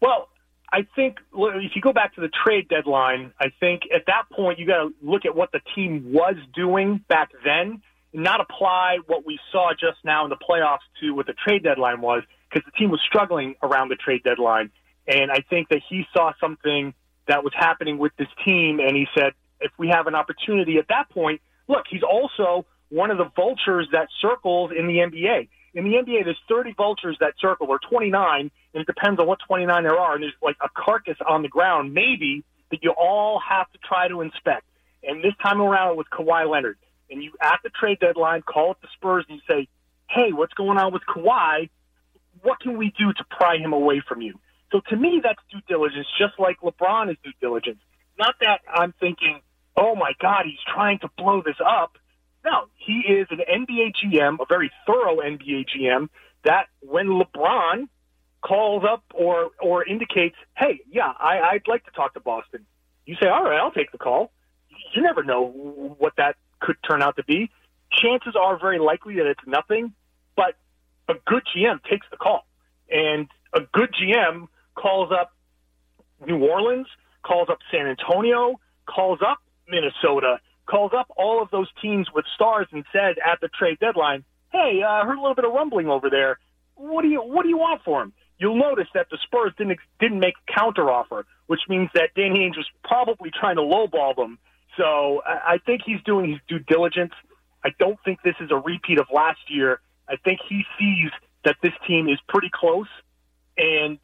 Well, 0.00 0.28
I 0.72 0.86
think 0.96 1.18
if 1.34 1.72
you 1.74 1.82
go 1.82 1.92
back 1.92 2.14
to 2.16 2.20
the 2.20 2.28
trade 2.28 2.68
deadline, 2.68 3.32
I 3.40 3.46
think 3.60 3.82
at 3.94 4.06
that 4.06 4.24
point 4.34 4.58
you 4.58 4.66
got 4.66 4.78
to 4.78 4.94
look 5.02 5.24
at 5.24 5.36
what 5.36 5.52
the 5.52 5.60
team 5.74 6.12
was 6.12 6.34
doing 6.54 7.04
back 7.08 7.30
then, 7.44 7.82
and 8.12 8.22
not 8.24 8.40
apply 8.40 8.98
what 9.06 9.24
we 9.26 9.38
saw 9.52 9.72
just 9.72 9.98
now 10.04 10.24
in 10.24 10.30
the 10.30 10.36
playoffs 10.36 10.84
to 11.00 11.12
what 11.12 11.26
the 11.26 11.34
trade 11.34 11.62
deadline 11.62 12.00
was, 12.00 12.22
because 12.48 12.64
the 12.64 12.72
team 12.78 12.90
was 12.90 13.00
struggling 13.06 13.54
around 13.62 13.88
the 13.90 13.96
trade 13.96 14.22
deadline. 14.24 14.70
And 15.06 15.30
I 15.30 15.44
think 15.48 15.68
that 15.68 15.82
he 15.88 16.04
saw 16.12 16.32
something 16.40 16.94
that 17.28 17.44
was 17.44 17.52
happening 17.54 17.98
with 17.98 18.12
this 18.18 18.28
team, 18.44 18.80
and 18.80 18.96
he 18.96 19.06
said, 19.16 19.32
if 19.60 19.72
we 19.78 19.88
have 19.88 20.06
an 20.06 20.14
opportunity 20.14 20.78
at 20.78 20.88
that 20.88 21.10
point, 21.10 21.40
look, 21.68 21.84
he's 21.88 22.02
also 22.02 22.66
one 22.88 23.10
of 23.10 23.18
the 23.18 23.30
vultures 23.34 23.88
that 23.92 24.08
circles 24.20 24.70
in 24.76 24.86
the 24.86 24.98
NBA. 24.98 25.48
In 25.76 25.84
the 25.84 25.90
NBA, 25.90 26.24
there's 26.24 26.40
30 26.48 26.72
vultures 26.72 27.18
that 27.20 27.34
circle, 27.38 27.66
or 27.68 27.78
29, 27.78 28.40
and 28.40 28.50
it 28.80 28.86
depends 28.86 29.20
on 29.20 29.26
what 29.26 29.38
29 29.46 29.82
there 29.82 29.98
are. 29.98 30.14
And 30.14 30.22
there's 30.22 30.32
like 30.42 30.56
a 30.62 30.70
carcass 30.74 31.18
on 31.28 31.42
the 31.42 31.48
ground, 31.48 31.92
maybe, 31.92 32.44
that 32.70 32.82
you 32.82 32.92
all 32.92 33.38
have 33.46 33.70
to 33.72 33.78
try 33.86 34.08
to 34.08 34.22
inspect. 34.22 34.64
And 35.02 35.22
this 35.22 35.34
time 35.42 35.60
around, 35.60 35.92
it 35.92 35.96
was 35.98 36.06
Kawhi 36.10 36.50
Leonard. 36.50 36.78
And 37.10 37.22
you, 37.22 37.32
at 37.42 37.60
the 37.62 37.68
trade 37.68 38.00
deadline, 38.00 38.40
call 38.40 38.70
up 38.70 38.80
the 38.80 38.88
Spurs 38.94 39.26
and 39.28 39.38
you 39.38 39.42
say, 39.46 39.68
hey, 40.08 40.32
what's 40.32 40.54
going 40.54 40.78
on 40.78 40.94
with 40.94 41.02
Kawhi? 41.06 41.68
What 42.42 42.58
can 42.60 42.78
we 42.78 42.92
do 42.98 43.12
to 43.12 43.24
pry 43.30 43.58
him 43.58 43.74
away 43.74 44.02
from 44.08 44.22
you? 44.22 44.40
So 44.72 44.80
to 44.88 44.96
me, 44.96 45.20
that's 45.22 45.38
due 45.52 45.60
diligence, 45.68 46.06
just 46.18 46.38
like 46.38 46.60
LeBron 46.60 47.10
is 47.10 47.16
due 47.22 47.32
diligence. 47.40 47.78
Not 48.18 48.34
that 48.40 48.60
I'm 48.72 48.94
thinking, 48.98 49.40
oh 49.76 49.94
my 49.94 50.12
God, 50.20 50.46
he's 50.46 50.58
trying 50.74 51.00
to 51.00 51.10
blow 51.18 51.42
this 51.44 51.56
up. 51.64 51.98
He 52.86 53.00
is 53.00 53.26
an 53.30 53.40
NBA 53.40 53.94
GM, 54.02 54.36
a 54.40 54.46
very 54.48 54.70
thorough 54.86 55.16
NBA 55.16 55.66
GM. 55.76 56.08
That 56.44 56.66
when 56.80 57.08
LeBron 57.08 57.88
calls 58.42 58.84
up 58.88 59.02
or 59.12 59.50
or 59.60 59.84
indicates, 59.84 60.36
hey, 60.56 60.80
yeah, 60.90 61.12
I, 61.18 61.40
I'd 61.40 61.66
like 61.66 61.84
to 61.86 61.90
talk 61.90 62.14
to 62.14 62.20
Boston, 62.20 62.64
you 63.04 63.16
say, 63.20 63.28
all 63.28 63.42
right, 63.42 63.58
I'll 63.58 63.72
take 63.72 63.90
the 63.90 63.98
call. 63.98 64.30
You 64.94 65.02
never 65.02 65.24
know 65.24 65.94
what 65.98 66.12
that 66.16 66.36
could 66.60 66.76
turn 66.88 67.02
out 67.02 67.16
to 67.16 67.24
be. 67.24 67.50
Chances 67.90 68.34
are 68.40 68.58
very 68.58 68.78
likely 68.78 69.16
that 69.16 69.26
it's 69.26 69.46
nothing, 69.46 69.92
but 70.36 70.54
a 71.08 71.14
good 71.26 71.42
GM 71.56 71.82
takes 71.90 72.06
the 72.10 72.16
call, 72.16 72.46
and 72.90 73.28
a 73.52 73.60
good 73.72 73.92
GM 73.94 74.48
calls 74.74 75.10
up 75.12 75.32
New 76.24 76.38
Orleans, 76.44 76.86
calls 77.22 77.48
up 77.50 77.58
San 77.70 77.86
Antonio, 77.86 78.60
calls 78.86 79.20
up 79.26 79.38
Minnesota, 79.68 80.38
calls 80.66 80.92
up 80.96 81.06
all 81.16 81.42
of 81.42 81.50
those 81.50 81.68
teams 81.80 82.08
with 82.14 82.24
stars 82.34 82.66
and 82.72 82.84
said 82.92 83.16
at 83.24 83.40
the 83.40 83.48
trade 83.48 83.78
deadline, 83.78 84.24
"Hey, 84.50 84.82
I 84.82 85.00
uh, 85.00 85.04
heard 85.04 85.18
a 85.18 85.20
little 85.20 85.34
bit 85.34 85.44
of 85.44 85.52
rumbling 85.52 85.88
over 85.88 86.10
there. 86.10 86.38
What 86.74 87.02
do 87.02 87.08
you 87.08 87.22
What 87.22 87.42
do 87.42 87.48
you 87.48 87.58
want 87.58 87.82
for 87.84 88.02
him?" 88.02 88.12
You'll 88.38 88.58
notice 88.58 88.88
that 88.94 89.08
the 89.10 89.18
Spurs 89.22 89.52
didn't 89.56 89.78
didn't 89.98 90.20
make 90.20 90.34
a 90.48 90.60
counteroffer, 90.60 91.24
which 91.46 91.60
means 91.68 91.88
that 91.94 92.10
Danny 92.14 92.40
Ainge 92.40 92.56
was 92.56 92.68
probably 92.84 93.30
trying 93.30 93.56
to 93.56 93.62
lowball 93.62 94.14
them. 94.14 94.38
So 94.76 95.22
I 95.24 95.54
I 95.54 95.58
think 95.58 95.82
he's 95.84 96.02
doing 96.04 96.30
his 96.30 96.40
due 96.48 96.58
diligence. 96.58 97.12
I 97.64 97.70
don't 97.78 97.98
think 98.04 98.20
this 98.22 98.36
is 98.40 98.50
a 98.50 98.56
repeat 98.56 98.98
of 98.98 99.06
last 99.12 99.40
year. 99.48 99.80
I 100.08 100.16
think 100.16 100.40
he 100.48 100.64
sees 100.78 101.10
that 101.44 101.56
this 101.62 101.72
team 101.86 102.08
is 102.08 102.18
pretty 102.28 102.50
close 102.52 102.88
and 103.56 103.98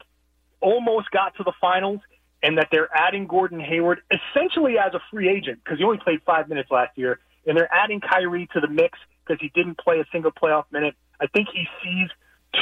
almost 0.59 1.11
got 1.11 1.35
to 1.37 1.43
the 1.43 1.53
finals, 1.61 1.99
and 2.43 2.57
that 2.57 2.67
they're 2.71 2.89
adding 2.93 3.25
Gordon 3.25 3.59
Hayward 3.61 4.01
essentially 4.11 4.77
as 4.77 4.93
a 4.93 4.99
free 5.09 5.29
agent 5.29 5.61
because 5.63 5.79
he 5.79 5.85
only 5.85 5.97
played 5.97 6.21
five 6.25 6.49
minutes 6.49 6.69
last 6.69 6.95
year, 6.97 7.19
and 7.47 7.57
they're 7.57 7.73
adding 7.73 8.01
Kyrie 8.01 8.47
to 8.53 8.59
the 8.59 8.67
mix 8.67 8.99
because 9.25 9.39
he 9.41 9.49
didn't 9.55 9.79
play 9.79 9.99
a 9.99 10.05
single 10.11 10.31
playoff 10.31 10.65
minute. 10.71 10.93
I 11.21 11.27
think 11.27 11.47
he 11.53 11.65
sees 11.81 12.09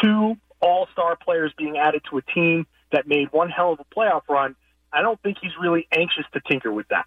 two 0.01 0.35
all 0.61 0.87
star 0.93 1.17
players 1.17 1.51
being 1.57 1.77
added 1.77 2.03
to 2.11 2.19
a 2.19 2.21
team 2.21 2.67
that 2.91 3.07
made 3.07 3.29
one 3.31 3.49
hell 3.49 3.73
of 3.73 3.79
a 3.79 3.95
playoff 3.95 4.21
run. 4.29 4.55
I 4.93 5.01
don't 5.01 5.19
think 5.21 5.37
he's 5.41 5.53
really 5.59 5.87
anxious 5.91 6.25
to 6.33 6.41
tinker 6.47 6.71
with 6.71 6.87
that. 6.89 7.05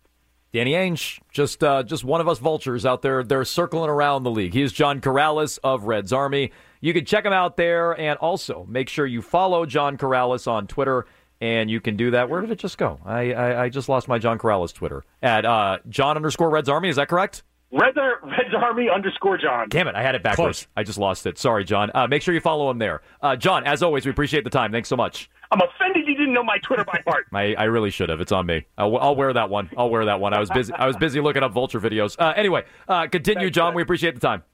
Danny 0.52 0.72
Ainge, 0.72 1.20
just 1.32 1.62
uh, 1.64 1.82
just 1.82 2.04
one 2.04 2.20
of 2.20 2.28
us 2.28 2.38
vultures 2.38 2.86
out 2.86 3.02
there. 3.02 3.22
They're 3.24 3.44
circling 3.44 3.90
around 3.90 4.22
the 4.22 4.30
league. 4.30 4.54
He's 4.54 4.72
John 4.72 5.00
Karalis 5.00 5.58
of 5.64 5.84
Reds 5.84 6.12
Army. 6.12 6.52
You 6.80 6.92
can 6.92 7.04
check 7.04 7.24
him 7.24 7.32
out 7.32 7.56
there, 7.56 7.92
and 7.92 8.16
also 8.18 8.64
make 8.68 8.88
sure 8.88 9.04
you 9.04 9.20
follow 9.20 9.66
John 9.66 9.96
Karalis 9.98 10.46
on 10.46 10.66
Twitter. 10.68 11.06
And 11.44 11.70
you 11.70 11.78
can 11.78 11.96
do 11.96 12.10
that. 12.12 12.30
Where 12.30 12.40
did 12.40 12.50
it 12.50 12.58
just 12.58 12.78
go? 12.78 12.98
I 13.04 13.32
I, 13.32 13.62
I 13.64 13.68
just 13.68 13.88
lost 13.90 14.08
my 14.08 14.18
John 14.18 14.38
Karalis 14.38 14.72
Twitter 14.72 15.04
at 15.22 15.44
uh, 15.44 15.78
John 15.90 16.16
underscore 16.16 16.48
Reds 16.48 16.70
Army. 16.70 16.88
Is 16.88 16.96
that 16.96 17.08
correct? 17.08 17.42
Reds, 17.70 17.98
Ar- 17.98 18.20
Reds 18.22 18.54
Army 18.56 18.88
underscore 18.88 19.36
John. 19.36 19.68
Damn 19.68 19.88
it, 19.88 19.94
I 19.94 20.02
had 20.02 20.14
it 20.14 20.22
backwards. 20.22 20.60
Close. 20.60 20.66
I 20.76 20.84
just 20.84 20.96
lost 20.98 21.26
it. 21.26 21.36
Sorry, 21.38 21.64
John. 21.64 21.90
Uh, 21.94 22.06
make 22.06 22.22
sure 22.22 22.32
you 22.32 22.40
follow 22.40 22.70
him 22.70 22.78
there. 22.78 23.02
Uh, 23.20 23.36
John, 23.36 23.64
as 23.66 23.82
always, 23.82 24.06
we 24.06 24.10
appreciate 24.12 24.44
the 24.44 24.50
time. 24.50 24.72
Thanks 24.72 24.88
so 24.88 24.96
much. 24.96 25.28
I'm 25.50 25.60
offended 25.60 26.06
you 26.06 26.14
didn't 26.14 26.32
know 26.32 26.44
my 26.44 26.56
Twitter 26.58 26.84
by 26.84 27.02
heart. 27.06 27.26
I, 27.34 27.54
I 27.54 27.64
really 27.64 27.90
should 27.90 28.08
have. 28.08 28.20
It's 28.22 28.32
on 28.32 28.46
me. 28.46 28.64
I'll, 28.78 28.96
I'll 28.96 29.16
wear 29.16 29.32
that 29.34 29.50
one. 29.50 29.68
I'll 29.76 29.90
wear 29.90 30.04
that 30.06 30.20
one. 30.20 30.32
I 30.32 30.38
was 30.40 30.48
busy. 30.50 30.72
I 30.72 30.86
was 30.86 30.96
busy 30.96 31.20
looking 31.20 31.42
up 31.42 31.52
vulture 31.52 31.80
videos. 31.80 32.16
Uh, 32.18 32.32
anyway, 32.36 32.64
uh, 32.88 33.06
continue, 33.08 33.40
Thanks, 33.46 33.54
John. 33.56 33.70
man. 33.72 33.74
We 33.76 33.82
appreciate 33.82 34.14
the 34.14 34.20
time. 34.20 34.44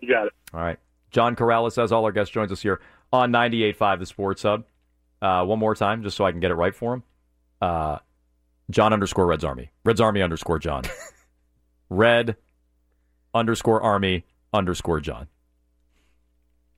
You 0.00 0.08
got 0.10 0.26
it. 0.26 0.32
All 0.54 0.60
right. 0.60 0.78
John 1.10 1.34
Karalis, 1.34 1.82
as 1.82 1.90
all 1.90 2.04
our 2.04 2.12
guests, 2.12 2.32
joins 2.32 2.52
us 2.52 2.60
here 2.62 2.80
on 3.12 3.32
98.5 3.32 3.98
The 4.00 4.06
Sports 4.06 4.42
Hub. 4.42 4.64
Uh, 5.20 5.44
one 5.44 5.58
more 5.58 5.74
time, 5.74 6.02
just 6.02 6.16
so 6.16 6.24
I 6.24 6.30
can 6.30 6.40
get 6.40 6.50
it 6.50 6.54
right 6.54 6.74
for 6.74 6.94
him. 6.94 7.02
Uh, 7.60 7.98
John 8.70 8.92
underscore 8.92 9.26
Reds 9.26 9.44
Army. 9.44 9.70
Reds 9.84 10.00
Army 10.00 10.22
underscore 10.22 10.58
John. 10.58 10.82
Red 11.90 12.36
underscore 13.34 13.80
Army 13.82 14.24
underscore 14.52 15.00
John. 15.00 15.28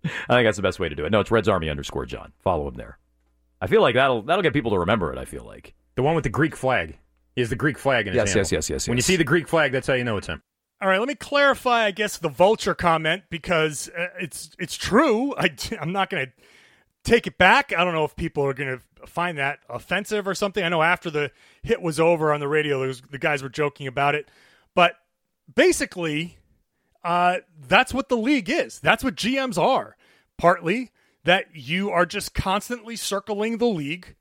I 0.04 0.08
think 0.34 0.46
that's 0.46 0.56
the 0.56 0.62
best 0.62 0.78
way 0.80 0.88
to 0.88 0.94
do 0.94 1.04
it. 1.04 1.10
No, 1.12 1.20
it's 1.20 1.30
Reds 1.30 1.48
Army 1.48 1.68
underscore 1.68 2.06
John. 2.06 2.32
Follow 2.42 2.66
him 2.68 2.74
there. 2.74 2.98
I 3.60 3.66
feel 3.66 3.82
like 3.82 3.94
that'll 3.94 4.22
that'll 4.22 4.42
get 4.42 4.54
people 4.54 4.70
to 4.70 4.78
remember 4.78 5.12
it. 5.12 5.18
I 5.18 5.26
feel 5.26 5.44
like. 5.44 5.74
The 5.96 6.02
one 6.02 6.14
with 6.14 6.24
the 6.24 6.30
Greek 6.30 6.56
flag. 6.56 6.98
He 7.34 7.42
has 7.42 7.50
the 7.50 7.56
Greek 7.56 7.76
flag 7.78 8.06
in 8.06 8.14
his 8.14 8.16
Yes, 8.18 8.28
handle. 8.28 8.40
yes, 8.40 8.52
yes, 8.52 8.70
yes, 8.70 8.88
When 8.88 8.96
you 8.96 9.02
see 9.02 9.16
the 9.16 9.24
Greek 9.24 9.46
flag, 9.48 9.72
that's 9.72 9.86
how 9.86 9.94
you 9.94 10.04
know 10.04 10.16
it's 10.16 10.26
him. 10.26 10.42
All 10.82 10.88
right, 10.88 10.98
let 10.98 11.08
me 11.08 11.14
clarify, 11.14 11.84
I 11.84 11.90
guess, 11.90 12.16
the 12.16 12.30
vulture 12.30 12.74
comment 12.74 13.24
because 13.28 13.90
uh, 13.96 14.06
it's 14.18 14.50
it's 14.58 14.76
true. 14.76 15.34
I, 15.36 15.50
I'm 15.80 15.92
not 15.92 16.08
going 16.08 16.26
to 16.26 16.32
take 17.04 17.26
it 17.26 17.38
back. 17.38 17.72
I 17.76 17.84
don't 17.84 17.94
know 17.94 18.04
if 18.04 18.16
people 18.16 18.44
are 18.44 18.54
going 18.54 18.78
to 18.78 19.06
find 19.06 19.38
that 19.38 19.60
offensive 19.68 20.26
or 20.26 20.34
something. 20.34 20.62
I 20.62 20.68
know 20.68 20.82
after 20.82 21.10
the 21.10 21.30
hit 21.62 21.80
was 21.82 21.98
over 21.98 22.32
on 22.32 22.40
the 22.40 22.48
radio, 22.48 22.86
was, 22.86 23.02
the 23.10 23.18
guys 23.18 23.42
were 23.42 23.48
joking 23.48 23.86
about 23.86 24.14
it. 24.14 24.28
But 24.74 24.94
basically, 25.54 26.38
uh, 27.04 27.38
that's 27.58 27.94
what 27.94 28.08
the 28.08 28.16
league 28.16 28.50
is. 28.50 28.78
That's 28.78 29.02
what 29.02 29.14
GMs 29.14 29.58
are. 29.58 29.96
Partly 30.36 30.90
that 31.24 31.46
you 31.54 31.90
are 31.90 32.06
just 32.06 32.34
constantly 32.34 32.96
circling 32.96 33.58
the 33.58 33.66
league. 33.66 34.16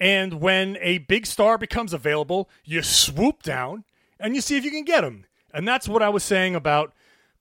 And 0.00 0.34
when 0.34 0.78
a 0.80 0.98
big 0.98 1.26
star 1.26 1.58
becomes 1.58 1.92
available, 1.92 2.48
you 2.64 2.82
swoop 2.82 3.42
down 3.42 3.84
and 4.18 4.34
you 4.34 4.40
see 4.40 4.56
if 4.56 4.64
you 4.64 4.70
can 4.70 4.84
get 4.84 5.04
him. 5.04 5.26
And 5.52 5.66
that's 5.66 5.88
what 5.88 6.02
I 6.02 6.08
was 6.08 6.22
saying 6.22 6.54
about 6.54 6.92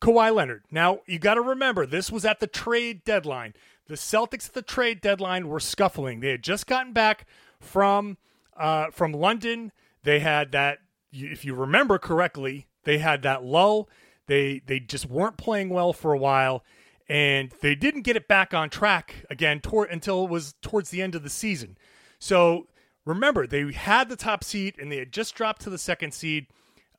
Kawhi 0.02 0.34
Leonard. 0.34 0.64
Now, 0.72 1.00
you 1.06 1.20
got 1.20 1.36
to 1.36 1.42
remember, 1.42 1.86
this 1.86 2.12
was 2.12 2.26
at 2.26 2.40
the 2.40 2.48
trade 2.48 3.04
deadline. 3.04 3.54
The 3.88 3.96
Celtics 3.96 4.48
at 4.48 4.54
the 4.54 4.62
trade 4.62 5.02
deadline 5.02 5.48
were 5.48 5.60
scuffling. 5.60 6.20
They 6.20 6.32
had 6.32 6.44
just 6.44 6.68
gotten 6.68 6.94
back 6.94 7.26
from 7.60 8.18
uh, 8.56 8.92
from 8.92 9.14
London. 9.14 9.72
They 10.04 10.20
had 10.20 10.52
that, 10.52 10.80
if 11.12 11.46
you 11.46 11.54
remember 11.54 11.98
correctly, 11.98 12.68
they 12.84 12.98
had 12.98 13.22
that 13.24 13.44
lull. 13.44 13.90
They 14.28 14.62
they 14.66 14.80
just 14.80 15.06
weren't 15.10 15.38
playing 15.38 15.70
well 15.70 15.94
for 15.94 16.14
a 16.14 16.18
while, 16.18 16.64
and 17.08 17.54
they 17.62 17.76
didn't 17.76 18.02
get 18.02 18.16
it 18.16 18.28
back 18.28 18.54
on 18.54 18.70
track 18.70 19.26
again 19.30 19.62
toward, 19.62 19.90
until 19.90 20.26
it 20.26 20.30
was 20.30 20.54
towards 20.62 20.90
the 20.90 21.02
end 21.02 21.16
of 21.16 21.24
the 21.24 21.30
season. 21.30 21.78
So 22.20 22.68
remember, 23.06 23.48
they 23.48 23.72
had 23.72 24.10
the 24.10 24.16
top 24.16 24.44
seed 24.44 24.76
and 24.78 24.92
they 24.92 24.98
had 24.98 25.12
just 25.12 25.34
dropped 25.34 25.62
to 25.62 25.70
the 25.70 25.78
second 25.78 26.14
seed. 26.14 26.48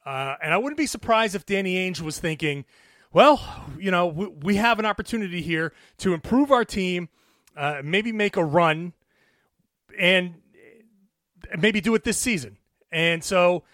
Uh, 0.07 0.37
and 0.42 0.55
I 0.55 0.57
wouldn't 0.57 0.79
be 0.79 0.87
surprised 0.87 1.35
if 1.35 1.44
Danny 1.44 1.74
Ainge 1.74 2.01
was 2.01 2.18
thinking, 2.18 2.64
well, 3.12 3.40
you 3.79 3.90
know, 3.90 4.07
we, 4.07 4.27
we 4.27 4.57
have 4.57 4.79
an 4.79 4.87
opportunity 4.87 5.42
here 5.42 5.73
to 5.99 6.14
improve 6.14 6.53
our 6.53 6.64
team, 6.64 7.09
uh, 7.57 7.81
maybe 7.83 8.12
make 8.12 8.37
a 8.37 8.44
run, 8.44 8.92
and 9.99 10.35
maybe 11.59 11.81
do 11.81 11.94
it 11.94 12.05
this 12.05 12.18
season. 12.18 12.59
And 12.92 13.23
so 13.25 13.64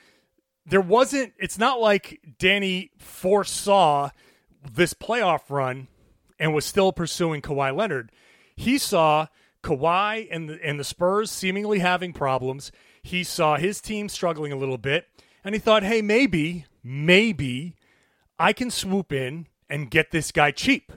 there 0.67 0.81
wasn't, 0.81 1.35
it's 1.39 1.59
not 1.59 1.81
like 1.81 2.21
Danny 2.39 2.91
foresaw 2.99 4.11
this 4.73 4.95
playoff 4.95 5.51
run 5.51 5.89
and 6.39 6.55
was 6.55 6.65
still 6.65 6.93
pursuing 6.93 7.43
Kawhi 7.43 7.75
Leonard. 7.77 8.11
He 8.57 8.79
saw 8.79 9.27
Kawhi 9.63 10.29
and 10.31 10.49
the, 10.49 10.65
and 10.65 10.79
the 10.79 10.85
Spurs 10.85 11.31
seemingly 11.31 11.81
having 11.81 12.13
problems. 12.13 12.73
He 13.03 13.25
saw 13.25 13.57
his 13.57 13.81
team 13.81 14.09
struggling 14.09 14.53
a 14.53 14.57
little 14.57 14.79
bit, 14.79 15.07
and 15.45 15.55
he 15.55 15.59
thought, 15.59 15.83
hey, 15.83 16.01
maybe, 16.01 16.65
maybe 16.83 17.75
I 18.39 18.53
can 18.53 18.71
swoop 18.71 19.13
in 19.13 19.47
and 19.69 19.91
get 19.91 20.11
this 20.11 20.33
guy 20.33 20.51
cheap. 20.51 20.93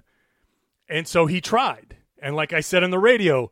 And 0.90 1.08
so 1.08 1.26
he 1.26 1.42
tried. 1.42 1.98
And 2.22 2.36
like 2.36 2.54
I 2.54 2.62
said 2.62 2.84
on 2.84 2.90
the 2.90 3.00
radio, 3.00 3.52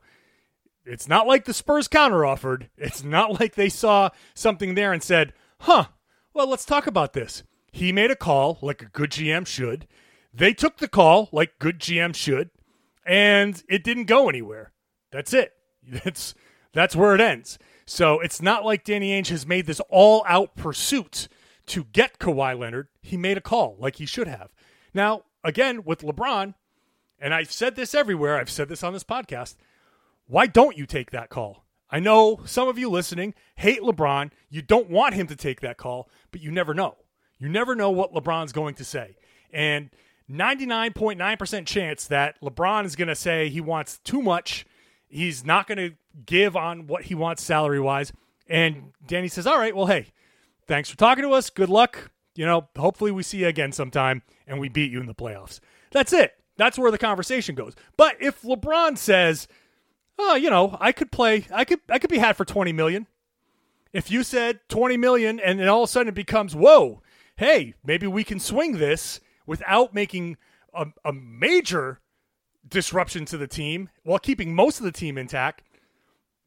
it's 0.85 1.07
not 1.07 1.27
like 1.27 1.45
the 1.45 1.53
Spurs 1.53 1.87
counteroffered. 1.87 2.69
It's 2.77 3.03
not 3.03 3.39
like 3.39 3.55
they 3.55 3.69
saw 3.69 4.09
something 4.33 4.75
there 4.75 4.93
and 4.93 5.03
said, 5.03 5.33
huh, 5.61 5.85
well, 6.33 6.47
let's 6.47 6.65
talk 6.65 6.87
about 6.87 7.13
this. 7.13 7.43
He 7.71 7.91
made 7.91 8.11
a 8.11 8.15
call 8.15 8.59
like 8.61 8.81
a 8.81 8.85
good 8.85 9.11
GM 9.11 9.45
should. 9.45 9.87
They 10.33 10.53
took 10.53 10.77
the 10.77 10.87
call 10.87 11.29
like 11.31 11.59
good 11.59 11.79
GM 11.79 12.15
should, 12.15 12.49
and 13.05 13.61
it 13.69 13.83
didn't 13.83 14.05
go 14.05 14.29
anywhere. 14.29 14.71
That's 15.11 15.33
it. 15.33 15.53
That's 15.87 16.33
that's 16.73 16.95
where 16.95 17.15
it 17.15 17.21
ends. 17.21 17.57
So 17.85 18.19
it's 18.19 18.41
not 18.41 18.65
like 18.65 18.83
Danny 18.83 19.11
Ainge 19.11 19.29
has 19.29 19.45
made 19.45 19.65
this 19.65 19.79
all 19.89 20.25
out 20.27 20.55
pursuit 20.55 21.29
to 21.67 21.85
get 21.85 22.19
Kawhi 22.19 22.57
Leonard. 22.57 22.87
He 23.01 23.17
made 23.17 23.37
a 23.37 23.41
call 23.41 23.75
like 23.79 23.97
he 23.97 24.05
should 24.05 24.27
have. 24.27 24.49
Now, 24.93 25.23
again, 25.43 25.83
with 25.83 26.01
LeBron, 26.01 26.53
and 27.19 27.33
I've 27.33 27.51
said 27.51 27.75
this 27.75 27.95
everywhere, 27.95 28.37
I've 28.37 28.49
said 28.49 28.69
this 28.69 28.83
on 28.83 28.93
this 28.93 29.03
podcast. 29.03 29.55
Why 30.27 30.47
don't 30.47 30.77
you 30.77 30.85
take 30.85 31.11
that 31.11 31.29
call? 31.29 31.65
I 31.89 31.99
know 31.99 32.41
some 32.45 32.67
of 32.67 32.79
you 32.79 32.89
listening 32.89 33.33
hate 33.55 33.81
LeBron. 33.81 34.31
You 34.49 34.61
don't 34.61 34.89
want 34.89 35.13
him 35.13 35.27
to 35.27 35.35
take 35.35 35.61
that 35.61 35.77
call, 35.77 36.09
but 36.31 36.41
you 36.41 36.51
never 36.51 36.73
know. 36.73 36.95
You 37.37 37.49
never 37.49 37.75
know 37.75 37.91
what 37.91 38.13
LeBron's 38.13 38.51
going 38.51 38.75
to 38.75 38.85
say. 38.85 39.17
And 39.51 39.91
99.9% 40.29 41.65
chance 41.65 42.07
that 42.07 42.41
LeBron 42.41 42.85
is 42.85 42.95
going 42.95 43.07
to 43.07 43.15
say 43.15 43.49
he 43.49 43.61
wants 43.61 43.99
too 43.99 44.21
much. 44.21 44.65
He's 45.07 45.45
not 45.45 45.67
going 45.67 45.77
to 45.77 45.95
give 46.25 46.55
on 46.55 46.87
what 46.87 47.03
he 47.03 47.15
wants 47.15 47.43
salary 47.43 47.79
wise. 47.79 48.11
And 48.47 48.93
Danny 49.05 49.27
says, 49.27 49.45
All 49.47 49.57
right, 49.57 49.75
well, 49.75 49.85
hey, 49.85 50.07
thanks 50.67 50.89
for 50.89 50.97
talking 50.97 51.23
to 51.23 51.31
us. 51.31 51.49
Good 51.49 51.69
luck. 51.69 52.11
You 52.35 52.45
know, 52.45 52.67
hopefully 52.77 53.11
we 53.11 53.23
see 53.23 53.39
you 53.39 53.47
again 53.47 53.71
sometime 53.71 54.21
and 54.47 54.59
we 54.59 54.69
beat 54.69 54.91
you 54.91 54.99
in 54.99 55.05
the 55.05 55.15
playoffs. 55.15 55.59
That's 55.91 56.11
it. 56.13 56.33
That's 56.57 56.77
where 56.77 56.91
the 56.91 56.97
conversation 56.97 57.55
goes. 57.55 57.73
But 57.97 58.15
if 58.19 58.41
LeBron 58.41 58.97
says, 58.97 59.47
"Oh, 60.17 60.35
you 60.35 60.49
know, 60.49 60.77
I 60.79 60.91
could 60.91 61.11
play, 61.11 61.45
I 61.53 61.65
could 61.65 61.79
I 61.89 61.99
could 61.99 62.09
be 62.09 62.17
had 62.17 62.37
for 62.37 62.45
20 62.45 62.71
million." 62.73 63.07
If 63.93 64.11
you 64.11 64.23
said 64.23 64.59
20 64.67 64.97
million 64.97 65.39
and 65.39 65.59
then 65.59 65.69
all 65.69 65.83
of 65.83 65.89
a 65.89 65.91
sudden 65.91 66.09
it 66.09 66.15
becomes, 66.15 66.55
"Whoa, 66.55 67.01
hey, 67.37 67.75
maybe 67.83 68.07
we 68.07 68.23
can 68.23 68.39
swing 68.39 68.77
this 68.77 69.21
without 69.45 69.93
making 69.93 70.37
a, 70.73 70.87
a 71.03 71.13
major 71.13 72.01
disruption 72.67 73.25
to 73.25 73.37
the 73.37 73.47
team 73.47 73.89
while 74.03 74.19
keeping 74.19 74.53
most 74.55 74.79
of 74.79 74.85
the 74.85 74.91
team 74.91 75.17
intact." 75.17 75.63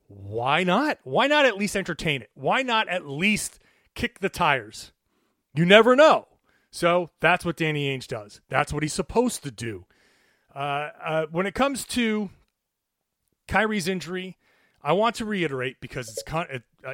Why 0.09 0.65
not? 0.65 0.99
Why 1.05 1.27
not 1.27 1.45
at 1.45 1.59
least 1.59 1.77
entertain 1.77 2.23
it? 2.23 2.31
Why 2.35 2.63
not 2.63 2.89
at 2.89 3.07
least 3.07 3.61
kick 3.95 4.21
the 4.21 4.29
tires? 4.29 4.93
You 5.55 5.65
never 5.65 5.97
know. 5.97 6.29
So 6.71 7.11
that's 7.21 7.45
what 7.45 7.57
Danny 7.57 7.95
Ainge 7.97 8.07
does. 8.07 8.41
That's 8.49 8.73
what 8.73 8.83
he's 8.83 8.93
supposed 8.93 9.43
to 9.43 9.51
do. 9.51 9.87
Uh, 10.55 10.89
uh, 11.03 11.27
when 11.31 11.47
it 11.47 11.55
comes 11.55 11.85
to 11.87 12.31
Kyrie's 13.47 13.89
injury, 13.89 14.37
I 14.83 14.93
want 14.93 15.17
to 15.17 15.25
reiterate 15.25 15.81
because 15.81 16.09
it's 16.09 16.23
con- 16.23 16.47
it, 16.51 16.63
uh, 16.87 16.93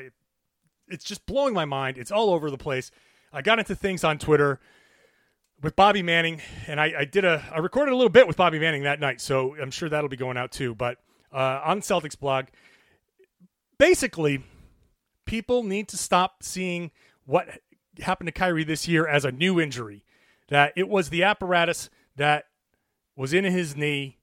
it's 0.88 1.04
just 1.04 1.26
blowing 1.26 1.54
my 1.54 1.64
mind. 1.64 1.98
It's 1.98 2.10
all 2.12 2.30
over 2.30 2.50
the 2.50 2.58
place. 2.58 2.90
I 3.32 3.42
got 3.42 3.58
into 3.58 3.74
things 3.74 4.04
on 4.04 4.18
Twitter. 4.18 4.60
with 5.62 5.76
Bobby 5.76 6.02
Manning, 6.02 6.40
and 6.66 6.78
I, 6.80 6.92
I 7.00 7.04
did 7.04 7.24
a 7.24 7.42
I 7.50 7.58
recorded 7.58 7.92
a 7.92 7.96
little 7.96 8.10
bit 8.10 8.26
with 8.26 8.36
Bobby 8.36 8.58
Manning 8.58 8.82
that 8.82 9.00
night, 9.00 9.20
so 9.20 9.56
I'm 9.60 9.70
sure 9.70 9.88
that'll 9.88 10.10
be 10.10 10.16
going 10.16 10.36
out 10.36 10.52
too. 10.52 10.74
But 10.74 10.98
uh, 11.32 11.60
on 11.64 11.80
Celtics 11.80 12.18
blog, 12.18 12.46
basically, 13.78 14.44
people 15.24 15.62
need 15.62 15.88
to 15.88 15.96
stop 15.96 16.42
seeing 16.42 16.90
what 17.24 17.48
happened 18.00 18.28
to 18.28 18.32
Kyrie 18.32 18.64
this 18.64 18.88
year 18.88 19.06
as 19.06 19.24
a 19.24 19.32
new 19.32 19.60
injury. 19.60 20.04
That 20.48 20.72
it 20.76 20.88
was 20.88 21.08
the 21.08 21.22
apparatus 21.22 21.88
that 22.16 22.44
was 23.16 23.32
in 23.32 23.44
his 23.44 23.76
knee 23.76 24.18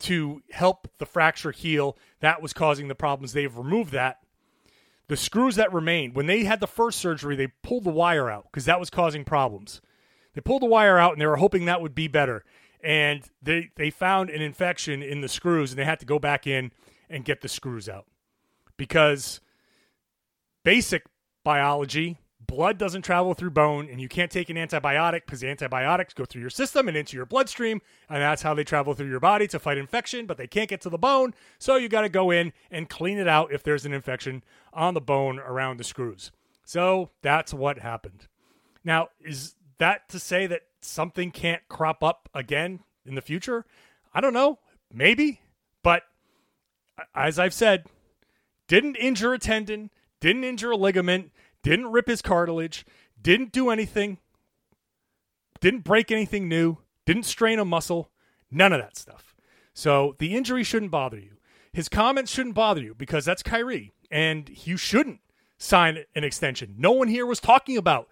to 0.00 0.42
help 0.50 0.88
the 0.98 1.06
fracture 1.06 1.52
heal 1.52 1.96
that 2.20 2.42
was 2.42 2.52
causing 2.52 2.88
the 2.88 2.94
problems. 2.94 3.32
They've 3.32 3.56
removed 3.56 3.92
that. 3.92 4.18
The 5.08 5.16
screws 5.16 5.56
that 5.56 5.72
remained, 5.72 6.14
when 6.14 6.26
they 6.26 6.44
had 6.44 6.60
the 6.60 6.66
first 6.66 6.98
surgery, 6.98 7.36
they 7.36 7.48
pulled 7.62 7.84
the 7.84 7.90
wire 7.90 8.30
out 8.30 8.46
because 8.50 8.64
that 8.64 8.80
was 8.80 8.90
causing 8.90 9.24
problems. 9.24 9.80
They 10.34 10.40
pulled 10.40 10.62
the 10.62 10.66
wire 10.66 10.98
out 10.98 11.12
and 11.12 11.20
they 11.20 11.26
were 11.26 11.36
hoping 11.36 11.66
that 11.66 11.80
would 11.80 11.94
be 11.94 12.08
better. 12.08 12.44
And 12.82 13.22
they, 13.40 13.70
they 13.76 13.90
found 13.90 14.30
an 14.30 14.42
infection 14.42 15.02
in 15.02 15.20
the 15.20 15.28
screws 15.28 15.70
and 15.70 15.78
they 15.78 15.84
had 15.84 16.00
to 16.00 16.06
go 16.06 16.18
back 16.18 16.46
in 16.46 16.72
and 17.08 17.24
get 17.24 17.42
the 17.42 17.48
screws 17.48 17.88
out. 17.88 18.06
Because 18.76 19.40
basic 20.64 21.04
biology, 21.44 22.18
blood 22.40 22.78
doesn't 22.78 23.02
travel 23.02 23.34
through 23.34 23.50
bone, 23.50 23.88
and 23.90 24.00
you 24.00 24.08
can't 24.08 24.30
take 24.30 24.50
an 24.50 24.56
antibiotic 24.56 25.24
because 25.24 25.40
the 25.40 25.48
antibiotics 25.48 26.14
go 26.14 26.24
through 26.24 26.40
your 26.40 26.50
system 26.50 26.88
and 26.88 26.96
into 26.96 27.16
your 27.16 27.26
bloodstream, 27.26 27.80
and 28.08 28.20
that's 28.20 28.42
how 28.42 28.54
they 28.54 28.64
travel 28.64 28.94
through 28.94 29.08
your 29.08 29.20
body 29.20 29.46
to 29.48 29.58
fight 29.58 29.78
infection, 29.78 30.26
but 30.26 30.36
they 30.36 30.46
can't 30.46 30.68
get 30.68 30.80
to 30.82 30.90
the 30.90 30.98
bone. 30.98 31.34
So 31.58 31.76
you 31.76 31.88
got 31.88 32.02
to 32.02 32.08
go 32.08 32.30
in 32.30 32.52
and 32.70 32.88
clean 32.88 33.18
it 33.18 33.28
out 33.28 33.52
if 33.52 33.62
there's 33.62 33.86
an 33.86 33.92
infection 33.92 34.44
on 34.72 34.94
the 34.94 35.00
bone 35.00 35.38
around 35.38 35.78
the 35.78 35.84
screws. 35.84 36.30
So 36.64 37.10
that's 37.22 37.52
what 37.52 37.78
happened. 37.78 38.28
Now, 38.84 39.08
is 39.20 39.54
that 39.78 40.08
to 40.10 40.18
say 40.18 40.46
that 40.46 40.62
something 40.80 41.30
can't 41.30 41.62
crop 41.68 42.04
up 42.04 42.28
again 42.34 42.80
in 43.04 43.14
the 43.14 43.22
future? 43.22 43.64
I 44.14 44.20
don't 44.20 44.34
know. 44.34 44.58
Maybe. 44.92 45.40
But 45.82 46.02
as 47.14 47.38
I've 47.38 47.54
said, 47.54 47.86
didn't 48.68 48.96
injure 48.96 49.32
a 49.32 49.38
tendon, 49.38 49.90
didn't 50.22 50.44
injure 50.44 50.70
a 50.70 50.76
ligament, 50.76 51.32
didn't 51.64 51.90
rip 51.90 52.06
his 52.06 52.22
cartilage, 52.22 52.86
didn't 53.20 53.50
do 53.50 53.70
anything, 53.70 54.18
didn't 55.60 55.80
break 55.80 56.12
anything 56.12 56.48
new, 56.48 56.78
didn't 57.04 57.24
strain 57.24 57.58
a 57.58 57.64
muscle, 57.64 58.08
none 58.48 58.72
of 58.72 58.80
that 58.80 58.96
stuff. 58.96 59.34
So 59.74 60.14
the 60.20 60.36
injury 60.36 60.62
shouldn't 60.62 60.92
bother 60.92 61.18
you. 61.18 61.38
His 61.72 61.88
comments 61.88 62.30
shouldn't 62.30 62.54
bother 62.54 62.80
you 62.80 62.94
because 62.94 63.24
that's 63.24 63.42
Kyrie, 63.42 63.92
and 64.12 64.48
you 64.64 64.76
shouldn't 64.76 65.18
sign 65.58 66.04
an 66.14 66.22
extension. 66.22 66.76
No 66.78 66.92
one 66.92 67.08
here 67.08 67.26
was 67.26 67.40
talking 67.40 67.76
about 67.76 68.08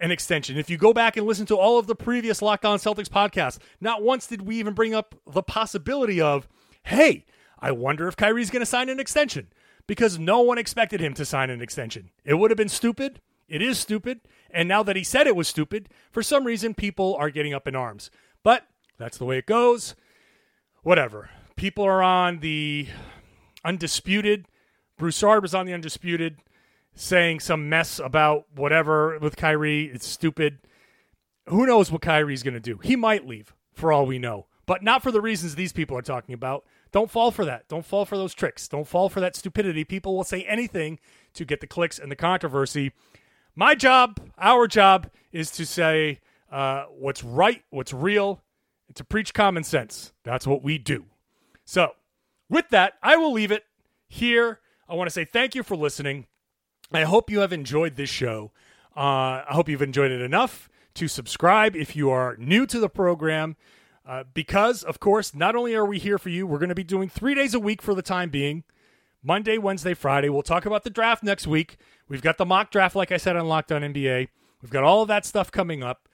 an 0.00 0.12
extension. 0.12 0.58
If 0.58 0.70
you 0.70 0.76
go 0.76 0.92
back 0.92 1.16
and 1.16 1.26
listen 1.26 1.46
to 1.46 1.56
all 1.56 1.76
of 1.76 1.88
the 1.88 1.96
previous 1.96 2.40
Locked 2.40 2.66
On 2.66 2.78
Celtics 2.78 3.08
podcasts, 3.08 3.58
not 3.80 4.00
once 4.00 4.28
did 4.28 4.42
we 4.42 4.60
even 4.60 4.74
bring 4.74 4.94
up 4.94 5.16
the 5.26 5.42
possibility 5.42 6.20
of, 6.20 6.46
hey, 6.84 7.24
I 7.58 7.72
wonder 7.72 8.06
if 8.06 8.16
Kyrie's 8.16 8.50
going 8.50 8.60
to 8.60 8.66
sign 8.66 8.88
an 8.88 9.00
extension 9.00 9.48
because 9.88 10.18
no 10.18 10.40
one 10.40 10.58
expected 10.58 11.00
him 11.00 11.14
to 11.14 11.24
sign 11.24 11.50
an 11.50 11.60
extension. 11.60 12.10
It 12.24 12.34
would 12.34 12.52
have 12.52 12.58
been 12.58 12.68
stupid. 12.68 13.20
It 13.48 13.60
is 13.60 13.78
stupid. 13.80 14.20
And 14.50 14.68
now 14.68 14.84
that 14.84 14.94
he 14.94 15.02
said 15.02 15.26
it 15.26 15.34
was 15.34 15.48
stupid, 15.48 15.88
for 16.12 16.22
some 16.22 16.44
reason 16.44 16.74
people 16.74 17.16
are 17.18 17.30
getting 17.30 17.52
up 17.54 17.66
in 17.66 17.74
arms. 17.74 18.10
But 18.44 18.64
that's 18.98 19.18
the 19.18 19.24
way 19.24 19.38
it 19.38 19.46
goes. 19.46 19.96
Whatever. 20.82 21.30
People 21.56 21.84
are 21.84 22.02
on 22.02 22.38
the 22.38 22.86
undisputed. 23.64 24.46
Broussard 24.96 25.42
was 25.42 25.54
on 25.54 25.66
the 25.66 25.72
undisputed 25.72 26.38
saying 26.94 27.40
some 27.40 27.68
mess 27.68 27.98
about 27.98 28.46
whatever 28.54 29.18
with 29.20 29.36
Kyrie. 29.36 29.84
It's 29.84 30.06
stupid. 30.06 30.58
Who 31.46 31.66
knows 31.66 31.90
what 31.90 32.02
Kyrie's 32.02 32.42
going 32.42 32.54
to 32.54 32.60
do? 32.60 32.78
He 32.82 32.96
might 32.96 33.26
leave 33.26 33.54
for 33.72 33.92
all 33.92 34.04
we 34.04 34.18
know, 34.18 34.46
but 34.66 34.82
not 34.82 35.02
for 35.02 35.12
the 35.12 35.20
reasons 35.20 35.54
these 35.54 35.72
people 35.72 35.96
are 35.96 36.02
talking 36.02 36.34
about. 36.34 36.64
Don't 36.90 37.10
fall 37.10 37.30
for 37.30 37.44
that. 37.44 37.68
Don't 37.68 37.84
fall 37.84 38.04
for 38.04 38.16
those 38.16 38.34
tricks. 38.34 38.68
Don't 38.68 38.86
fall 38.86 39.08
for 39.08 39.20
that 39.20 39.36
stupidity. 39.36 39.84
People 39.84 40.16
will 40.16 40.24
say 40.24 40.42
anything 40.44 40.98
to 41.34 41.44
get 41.44 41.60
the 41.60 41.66
clicks 41.66 41.98
and 41.98 42.10
the 42.10 42.16
controversy. 42.16 42.92
My 43.54 43.74
job, 43.74 44.20
our 44.38 44.66
job, 44.66 45.10
is 45.32 45.50
to 45.52 45.66
say 45.66 46.20
uh, 46.50 46.84
what's 46.84 47.22
right, 47.22 47.62
what's 47.70 47.92
real, 47.92 48.42
and 48.86 48.96
to 48.96 49.04
preach 49.04 49.34
common 49.34 49.64
sense. 49.64 50.12
That's 50.24 50.46
what 50.46 50.62
we 50.62 50.78
do. 50.78 51.04
So, 51.64 51.92
with 52.48 52.70
that, 52.70 52.94
I 53.02 53.16
will 53.16 53.32
leave 53.32 53.52
it 53.52 53.64
here. 54.08 54.60
I 54.88 54.94
want 54.94 55.08
to 55.08 55.12
say 55.12 55.24
thank 55.24 55.54
you 55.54 55.62
for 55.62 55.76
listening. 55.76 56.26
I 56.92 57.02
hope 57.02 57.30
you 57.30 57.40
have 57.40 57.52
enjoyed 57.52 57.96
this 57.96 58.08
show. 58.08 58.52
Uh, 58.96 59.44
I 59.46 59.50
hope 59.50 59.68
you've 59.68 59.82
enjoyed 59.82 60.10
it 60.10 60.22
enough 60.22 60.70
to 60.94 61.06
subscribe 61.06 61.76
if 61.76 61.94
you 61.94 62.10
are 62.10 62.36
new 62.38 62.66
to 62.66 62.80
the 62.80 62.88
program. 62.88 63.56
Uh, 64.08 64.24
because, 64.32 64.82
of 64.82 64.98
course, 64.98 65.34
not 65.34 65.54
only 65.54 65.74
are 65.74 65.84
we 65.84 65.98
here 65.98 66.16
for 66.16 66.30
you, 66.30 66.46
we're 66.46 66.58
going 66.58 66.70
to 66.70 66.74
be 66.74 66.82
doing 66.82 67.10
three 67.10 67.34
days 67.34 67.52
a 67.52 67.60
week 67.60 67.82
for 67.82 67.94
the 67.94 68.00
time 68.00 68.30
being 68.30 68.64
Monday, 69.22 69.58
Wednesday, 69.58 69.92
Friday. 69.92 70.30
We'll 70.30 70.40
talk 70.40 70.64
about 70.64 70.82
the 70.82 70.88
draft 70.88 71.22
next 71.22 71.46
week. 71.46 71.76
We've 72.08 72.22
got 72.22 72.38
the 72.38 72.46
mock 72.46 72.70
draft, 72.70 72.96
like 72.96 73.12
I 73.12 73.18
said, 73.18 73.36
on 73.36 73.46
Locked 73.46 73.70
On 73.70 73.82
NBA. 73.82 74.28
We've 74.62 74.70
got 74.70 74.82
all 74.82 75.02
of 75.02 75.08
that 75.08 75.26
stuff 75.26 75.52
coming 75.52 75.82
up. 75.82 76.08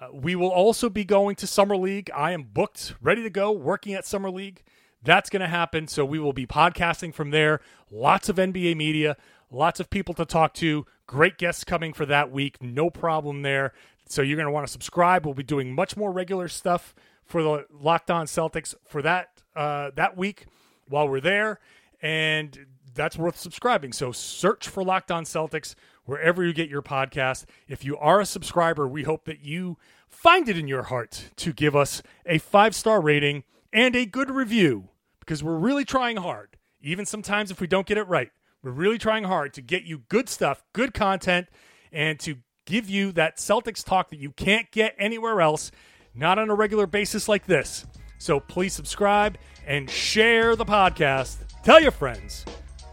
Uh, 0.00 0.06
we 0.12 0.36
will 0.36 0.50
also 0.50 0.88
be 0.88 1.04
going 1.04 1.34
to 1.34 1.48
Summer 1.48 1.76
League. 1.76 2.12
I 2.14 2.30
am 2.30 2.44
booked, 2.44 2.94
ready 3.02 3.24
to 3.24 3.30
go, 3.30 3.50
working 3.50 3.92
at 3.94 4.06
Summer 4.06 4.30
League. 4.30 4.62
That's 5.02 5.28
going 5.28 5.42
to 5.42 5.48
happen. 5.48 5.88
So 5.88 6.04
we 6.04 6.20
will 6.20 6.32
be 6.32 6.46
podcasting 6.46 7.12
from 7.12 7.30
there. 7.30 7.60
Lots 7.90 8.28
of 8.28 8.36
NBA 8.36 8.76
media, 8.76 9.16
lots 9.50 9.80
of 9.80 9.90
people 9.90 10.14
to 10.14 10.24
talk 10.24 10.54
to. 10.54 10.86
Great 11.08 11.38
guests 11.38 11.64
coming 11.64 11.92
for 11.92 12.06
that 12.06 12.30
week. 12.30 12.62
No 12.62 12.88
problem 12.88 13.42
there. 13.42 13.72
So 14.08 14.22
you're 14.22 14.36
going 14.36 14.46
to 14.46 14.52
want 14.52 14.66
to 14.66 14.72
subscribe. 14.72 15.24
We'll 15.24 15.34
be 15.34 15.42
doing 15.42 15.74
much 15.74 15.96
more 15.96 16.12
regular 16.12 16.46
stuff 16.46 16.94
for 17.24 17.42
the 17.42 17.66
Locked 17.70 18.10
On 18.10 18.26
Celtics 18.26 18.74
for 18.86 19.02
that 19.02 19.42
uh, 19.54 19.90
that 19.96 20.16
week 20.16 20.46
while 20.88 21.08
we're 21.08 21.20
there, 21.20 21.60
and 22.00 22.66
that's 22.94 23.16
worth 23.16 23.38
subscribing. 23.38 23.92
So 23.92 24.12
search 24.12 24.68
for 24.68 24.82
Locked 24.82 25.10
On 25.10 25.24
Celtics 25.24 25.74
wherever 26.04 26.44
you 26.44 26.52
get 26.52 26.68
your 26.68 26.82
podcast. 26.82 27.44
If 27.68 27.84
you 27.84 27.96
are 27.96 28.20
a 28.20 28.26
subscriber, 28.26 28.88
we 28.88 29.04
hope 29.04 29.24
that 29.24 29.40
you 29.40 29.78
find 30.08 30.48
it 30.48 30.58
in 30.58 30.68
your 30.68 30.84
heart 30.84 31.30
to 31.36 31.52
give 31.52 31.74
us 31.74 32.02
a 32.26 32.38
five 32.38 32.74
star 32.74 33.00
rating 33.00 33.44
and 33.72 33.96
a 33.96 34.06
good 34.06 34.30
review 34.30 34.88
because 35.20 35.42
we're 35.42 35.58
really 35.58 35.84
trying 35.84 36.18
hard. 36.18 36.56
Even 36.80 37.06
sometimes 37.06 37.50
if 37.50 37.60
we 37.60 37.66
don't 37.66 37.86
get 37.86 37.98
it 37.98 38.08
right, 38.08 38.30
we're 38.62 38.72
really 38.72 38.98
trying 38.98 39.24
hard 39.24 39.54
to 39.54 39.62
get 39.62 39.84
you 39.84 40.02
good 40.08 40.28
stuff, 40.28 40.62
good 40.72 40.94
content, 40.94 41.48
and 41.92 42.18
to 42.20 42.36
give 42.66 42.88
you 42.88 43.12
that 43.12 43.38
Celtics 43.38 43.84
talk 43.84 44.10
that 44.10 44.18
you 44.18 44.30
can't 44.30 44.70
get 44.70 44.94
anywhere 44.98 45.40
else 45.40 45.70
not 46.14 46.38
on 46.38 46.50
a 46.50 46.54
regular 46.54 46.86
basis 46.86 47.28
like 47.28 47.46
this. 47.46 47.86
So 48.18 48.38
please 48.40 48.72
subscribe 48.72 49.38
and 49.66 49.88
share 49.90 50.56
the 50.56 50.64
podcast. 50.64 51.38
Tell 51.64 51.80
your 51.80 51.90
friends 51.90 52.44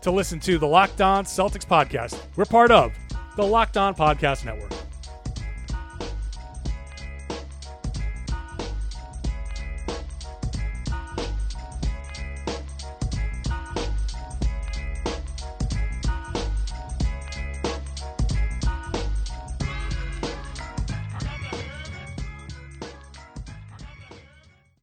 to 0.01 0.11
listen 0.11 0.39
to 0.41 0.57
the 0.57 0.67
Locked 0.67 1.01
On 1.01 1.25
Celtics 1.25 1.65
podcast. 1.65 2.19
We're 2.35 2.45
part 2.45 2.71
of 2.71 2.91
the 3.35 3.45
Locked 3.45 3.77
On 3.77 3.93
Podcast 3.93 4.45
Network. 4.45 4.73